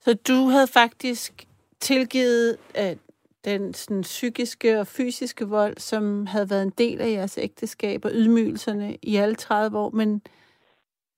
[0.00, 1.32] Så du havde faktisk
[1.80, 2.98] tilgivet at
[3.44, 8.10] den sådan, psykiske og fysiske vold, som havde været en del af jeres ægteskab og
[8.14, 10.22] ydmygelserne i alle 30 år, men,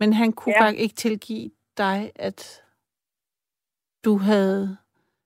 [0.01, 0.65] men han kunne Ja.
[0.65, 2.63] faktisk ikke tilgive dig, at
[4.05, 4.77] du havde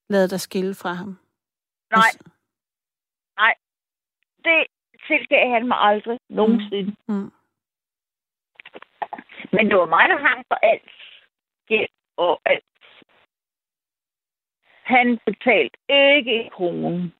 [0.09, 1.19] lavet dig skille fra ham.
[1.91, 2.19] Nej, Og s-
[4.47, 4.67] det
[5.09, 6.97] tilgav han mig aldrig nogensinde.
[7.09, 7.31] Mm.
[9.53, 10.91] Men det var mig, der hang for alt.
[11.69, 12.65] Gæld og alt.
[14.93, 17.13] Han betalte ikke en krone.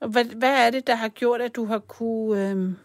[0.00, 2.76] Og hvad, hvad er det, der har gjort, at du har kunne øhm,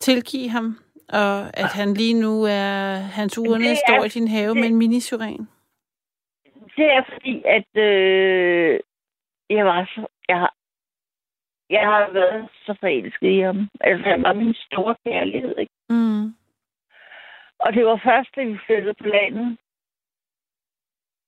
[0.00, 4.28] tilgive ham, og at han lige nu er, hans urne Det er- står i din
[4.28, 5.48] have det- med en minisyren?
[6.78, 8.80] Det er fordi, at øh,
[9.50, 10.06] jeg var så...
[10.28, 10.54] Jeg har,
[11.70, 13.68] jeg har været så forelsket i ham.
[13.80, 15.72] Altså, han var min store kærlighed, ikke?
[15.88, 16.26] Mm.
[17.58, 19.58] Og det var først, da vi flyttede på landet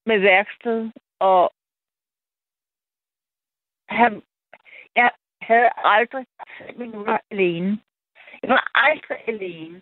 [0.06, 1.52] med værksted, og
[3.88, 4.22] han,
[4.96, 5.10] jeg
[5.42, 6.26] havde aldrig
[6.58, 7.80] fem minutter alene.
[8.42, 9.80] Jeg var aldrig alene.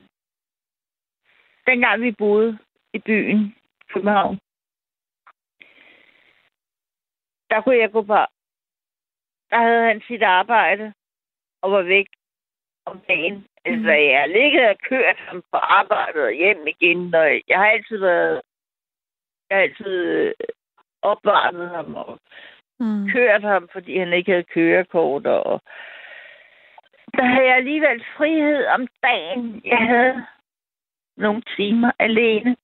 [1.67, 2.59] Dengang vi boede
[2.93, 3.55] i byen,
[3.89, 4.41] København.
[7.51, 8.15] Der kunne jeg gå på.
[9.51, 10.93] Der havde han sit arbejde
[11.63, 12.07] og var væk
[12.87, 13.47] om dagen.
[13.65, 17.67] Altså, jeg har ligget og kørt ham på arbejde og hjem igen, og jeg har
[17.67, 18.43] altid været...
[19.51, 20.35] Jeg har altid øh,
[21.03, 22.19] opvarmet ham og
[22.81, 23.09] Mm.
[23.13, 25.27] kørt ham, fordi han ikke havde kørekort.
[25.27, 25.61] Og
[27.17, 29.63] der havde jeg alligevel frihed om dagen.
[29.65, 30.27] Jeg havde
[31.17, 32.57] nogle timer alene.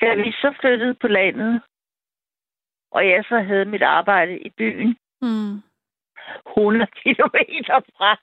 [0.00, 1.62] Da vi så flyttede på landet,
[2.90, 5.62] og jeg så havde mit arbejde i byen, Mm.
[6.56, 8.16] 100 kilometer fra,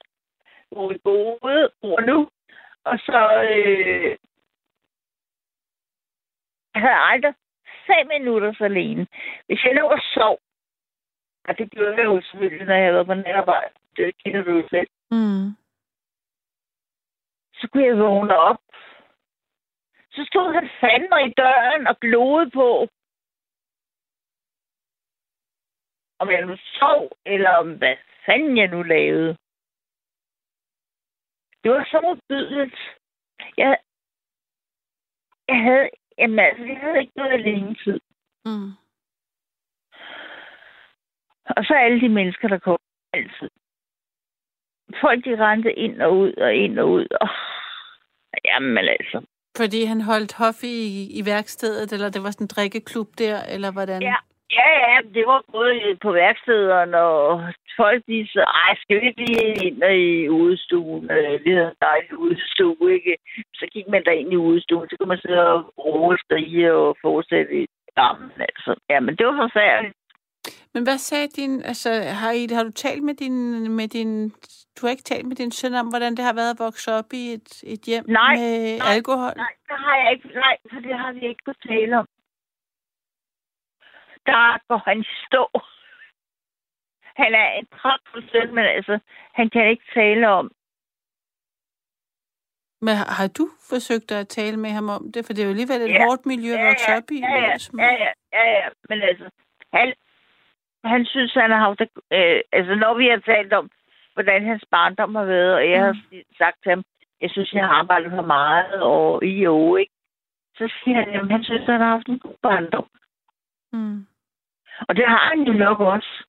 [0.70, 2.30] hvor vi boede, bor nu.
[2.84, 3.18] Og så
[3.50, 4.16] øh,
[6.74, 7.34] jeg havde aldrig
[7.86, 9.06] fem minutter så alene.
[9.46, 10.38] Hvis jeg lå og sov,
[11.48, 14.50] og det gjorde jeg jo selvfølgelig, når jeg havde været på natarbejde, det kender du
[14.50, 15.48] jo selv, Mm.
[17.54, 18.60] så kunne jeg vågne op.
[20.12, 22.88] Så stod han fandme i døren og glodede på,
[26.18, 27.96] om jeg nu sov, eller om hvad
[28.26, 29.36] fanden jeg nu lavede.
[31.62, 32.78] Det var så modbydeligt.
[33.56, 33.78] Jeg,
[35.48, 38.00] jeg havde, jamen, altså, jeg havde ikke noget alene tid.
[38.44, 38.70] Mm.
[41.56, 42.78] Og så alle de mennesker, der kom
[43.12, 43.50] altid.
[45.00, 47.06] Folk, de rendte ind og ud og ind og ud.
[47.20, 47.28] Oh,
[48.44, 49.26] jamen altså.
[49.56, 50.78] Fordi han holdt hof i,
[51.18, 54.02] i værkstedet, eller det var sådan en drikkeklub der, eller hvordan?
[54.02, 54.16] Ja.
[54.56, 57.42] Ja, ja, det var både på værkstederne, og
[57.76, 61.10] folk de så, ej, skal vi ikke lige ind i udestuen?
[61.10, 63.16] Øh, Vi havde en dejlig udestue, ikke?
[63.54, 66.72] Så gik man der ind i udestuen, så kunne man sidde og roe og strige
[66.74, 67.66] og fortsætte i
[67.98, 68.70] Jamen, altså.
[68.90, 69.96] Ja, men det var forfærdeligt.
[70.74, 71.90] Men hvad sagde din, altså
[72.20, 73.36] har, I, har du talt med din,
[73.78, 74.10] med din,
[74.74, 77.10] du har ikke talt med din søn om, hvordan det har været at vokse op
[77.12, 79.32] i et, et hjem Nej, med nej, alkohol?
[79.36, 80.28] Nej, det har jeg ikke.
[80.44, 82.06] Nej, for det har vi ikke kunnet tale om.
[84.26, 85.44] Der går han stå.
[87.22, 88.98] Han er en pragtfuld søn, men altså,
[89.34, 90.50] han kan ikke tale om.
[92.80, 95.26] Men har, du forsøgt at tale med ham om det?
[95.26, 96.04] For det er jo alligevel et Ja.
[96.04, 97.18] hårdt miljø at vokse op i.
[97.20, 99.30] ja, ja, ja, ja, ja, ja, men altså,
[99.72, 99.94] han,
[100.84, 103.70] han synes, han har haft det, øh, altså når vi har talt om,
[104.14, 105.96] hvordan hans barndom har været, og jeg har
[106.38, 106.82] sagt til ham,
[107.20, 109.92] jeg synes, jeg har arbejdet for meget, og i jo, ikke?
[110.56, 112.86] Så siger han, at han synes, han har haft en god barndom.
[113.72, 114.06] Mm.
[114.88, 116.24] Og det har han jo nok også.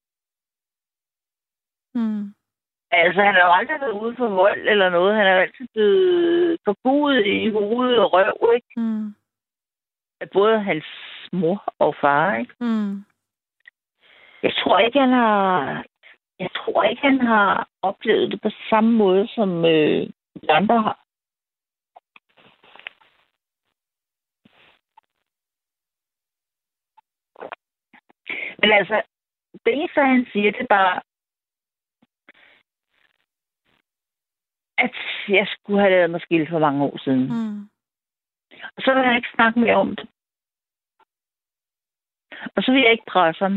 [1.95, 2.33] Mm.
[2.91, 5.15] Altså, han har jo aldrig været ude for vold eller noget.
[5.15, 8.73] Han er jo altid blevet forbudt i hovedet og røv, ikke?
[8.77, 9.15] Mm.
[10.33, 10.85] Både hans
[11.31, 12.53] mor og far, ikke?
[12.59, 13.05] Mm.
[14.43, 15.85] Jeg tror ikke, han har...
[16.39, 20.09] Jeg tror ikke, han har oplevet det på samme måde, som øh,
[20.49, 20.99] andre har.
[28.61, 29.01] Men altså,
[29.65, 31.01] det eneste, han siger, det er bare,
[34.85, 34.95] at
[35.37, 37.23] jeg skulle have lavet mig skilt for mange år siden.
[37.23, 37.59] Mm.
[38.75, 40.09] Og så vil jeg ikke snakke mere om det.
[42.55, 43.55] Og så vil jeg ikke presse ham.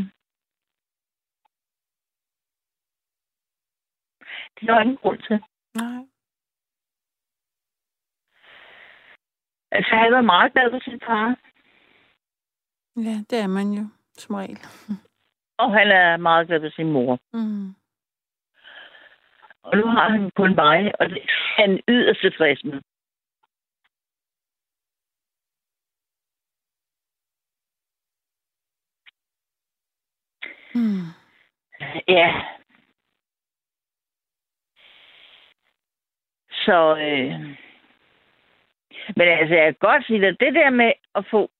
[4.55, 5.39] Det er der ingen grund til.
[5.75, 6.03] Nej.
[9.71, 11.27] Altså, han været meget glad for sin far.
[12.97, 13.85] Ja, det er man jo,
[14.17, 14.59] som regel.
[15.59, 17.19] Og han er meget glad for sin mor.
[17.33, 17.75] Mm.
[19.63, 22.81] Og nu har han kun mig, og det er han yderst tilfreds med.
[30.75, 31.07] Mm.
[32.09, 32.43] Ja.
[36.51, 37.41] Så, øh...
[39.17, 41.51] Men altså, jeg kan godt sige at det der med at få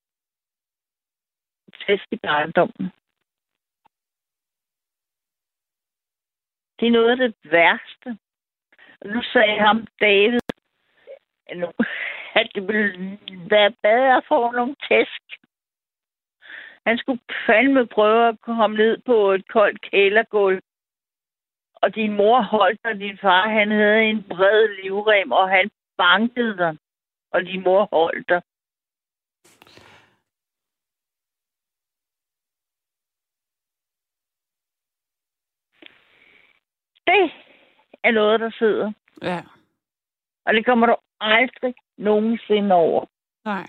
[1.87, 2.93] fast i barndommen,
[6.83, 8.19] det er noget af det værste.
[9.01, 10.41] Og nu sagde ham David,
[12.35, 13.19] at det ville
[13.51, 15.23] være bedre at få nogle tæsk.
[16.87, 20.63] Han skulle fandme prøve at komme ned på et koldt kælergulv.
[21.75, 26.57] Og din mor holdt dig, din far han havde en bred livrem, og han bankede
[26.57, 26.77] dig.
[27.31, 28.43] Og din mor holdt dig.
[37.13, 37.33] Det
[38.05, 38.93] er noget, der sidder.
[39.23, 39.43] Ja.
[40.45, 43.07] Og det kommer du aldrig nogensinde over.
[43.45, 43.67] Nej.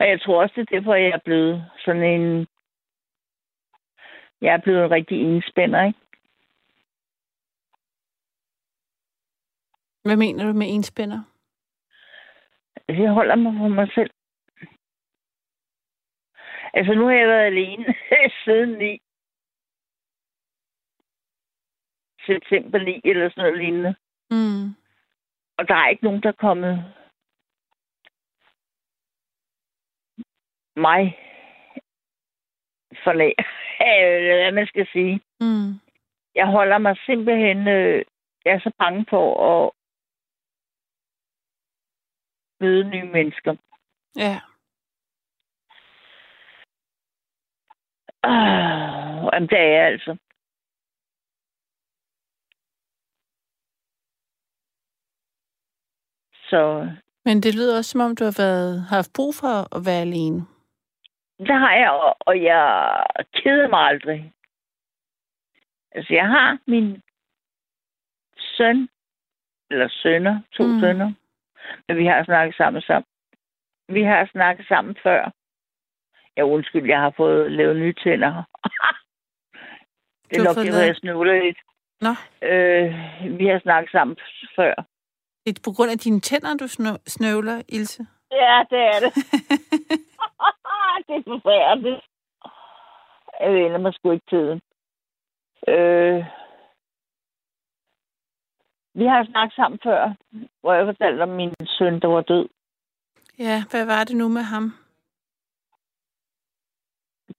[0.00, 2.46] Og jeg tror også, det er derfor, jeg er blevet sådan en...
[4.40, 5.98] Jeg er blevet en rigtig enspænder, ikke?
[10.04, 11.22] Hvad mener du med enspænder?
[12.88, 14.10] Jeg holder mig for mig selv.
[16.74, 17.94] Altså, nu har jeg været alene
[18.44, 19.01] siden 9.
[22.26, 23.94] September 9 eller sådan noget lignende.
[24.30, 24.64] Mm.
[25.58, 26.94] Og der er ikke nogen, der er kommet
[30.76, 31.18] mig
[33.04, 33.32] for nær.
[34.42, 35.20] Hvad man skal sige.
[35.40, 35.72] Mm.
[36.34, 37.68] Jeg holder mig simpelthen...
[37.68, 38.04] Øh,
[38.44, 39.70] jeg er så bange for at
[42.60, 43.56] møde nye mennesker.
[44.16, 44.40] Ja.
[48.22, 50.16] Ah, jamen, det er jeg altså.
[56.52, 56.90] Så
[57.24, 60.00] Men det lyder også, som om du har været, har haft brug for at være
[60.08, 60.40] alene.
[61.48, 62.62] det har jeg, og, og jeg
[63.34, 64.32] keder mig aldrig.
[65.94, 67.02] Altså, jeg har min
[68.56, 68.88] søn,
[69.70, 70.80] eller sønner, to Mm.
[70.80, 71.12] sønner,
[71.88, 73.08] men vi har snakket sammen sammen.
[73.88, 75.30] Vi har snakket sammen før.
[76.36, 78.32] Ja, undskyld, jeg har fået lavet nye tænder.
[80.30, 81.58] det er nok det, jeg snøvler lidt.
[82.00, 82.12] Nå,
[82.48, 82.88] Øh,
[83.38, 84.16] vi har snakket sammen
[84.56, 84.74] før.
[85.46, 88.06] Det er på grund af dine tænder, du snø- snøvler, Ilse.
[88.30, 89.14] Ja, det er det.
[91.06, 92.04] det er forfærdeligt.
[93.40, 94.60] Jeg vender mig sgu ikke tiden.
[95.68, 96.24] Øh,
[98.94, 100.14] vi har snakket sammen før,
[100.60, 102.48] hvor jeg fortalte om min søn, der var død.
[103.38, 104.74] Ja, hvad var det nu med ham?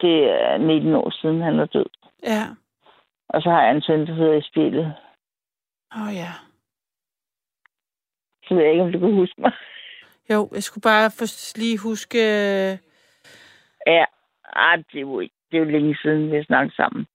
[0.01, 1.85] Det er 19 år siden, han er død.
[2.23, 2.43] Ja.
[3.29, 4.85] Og så har jeg en søn, der hedder i spillet.
[5.95, 6.31] Åh oh, ja.
[8.47, 9.51] Så ved jeg ikke, om du kan huske mig.
[10.29, 12.17] Jo, jeg skulle bare for lige huske...
[12.17, 12.77] øh,
[13.85, 14.05] Ja,
[14.55, 17.07] Ej, det, er jo ikke, det er jo længe siden, vi har snakket sammen.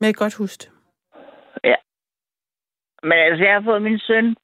[0.00, 0.70] Men jeg kan godt huske det.
[3.02, 4.36] Men altså, jeg har fået min søn.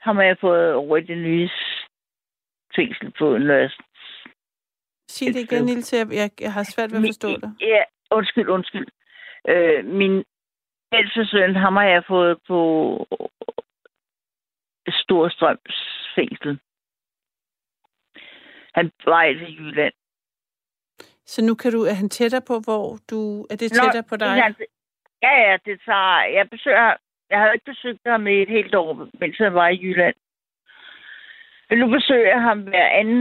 [0.00, 1.50] Ham har jeg fået over i nye
[2.76, 3.78] fængsel på Nørres.
[5.08, 5.68] Sig det igen.
[5.68, 7.56] Jeg, jeg, jeg har svært ved at forstå det.
[7.60, 8.86] Ja, undskyld, undskyld.
[9.48, 10.24] Øh, min
[10.94, 12.60] ældste søn, ham har jeg fået på
[14.88, 15.76] Storstrøms
[16.14, 16.60] fængsel.
[18.74, 19.94] Han var i Jylland.
[21.26, 21.82] Så nu kan du...
[21.82, 23.46] Er han tættere på, hvor du...
[23.50, 24.28] Er det tættere på dig?
[24.28, 24.54] Han,
[25.22, 26.22] ja, ja, det tager...
[26.38, 26.96] Jeg besøger...
[27.30, 30.14] Jeg havde ikke besøgt ham i et helt år, mens han var i Jylland.
[31.68, 33.20] Men nu besøger jeg ham hver anden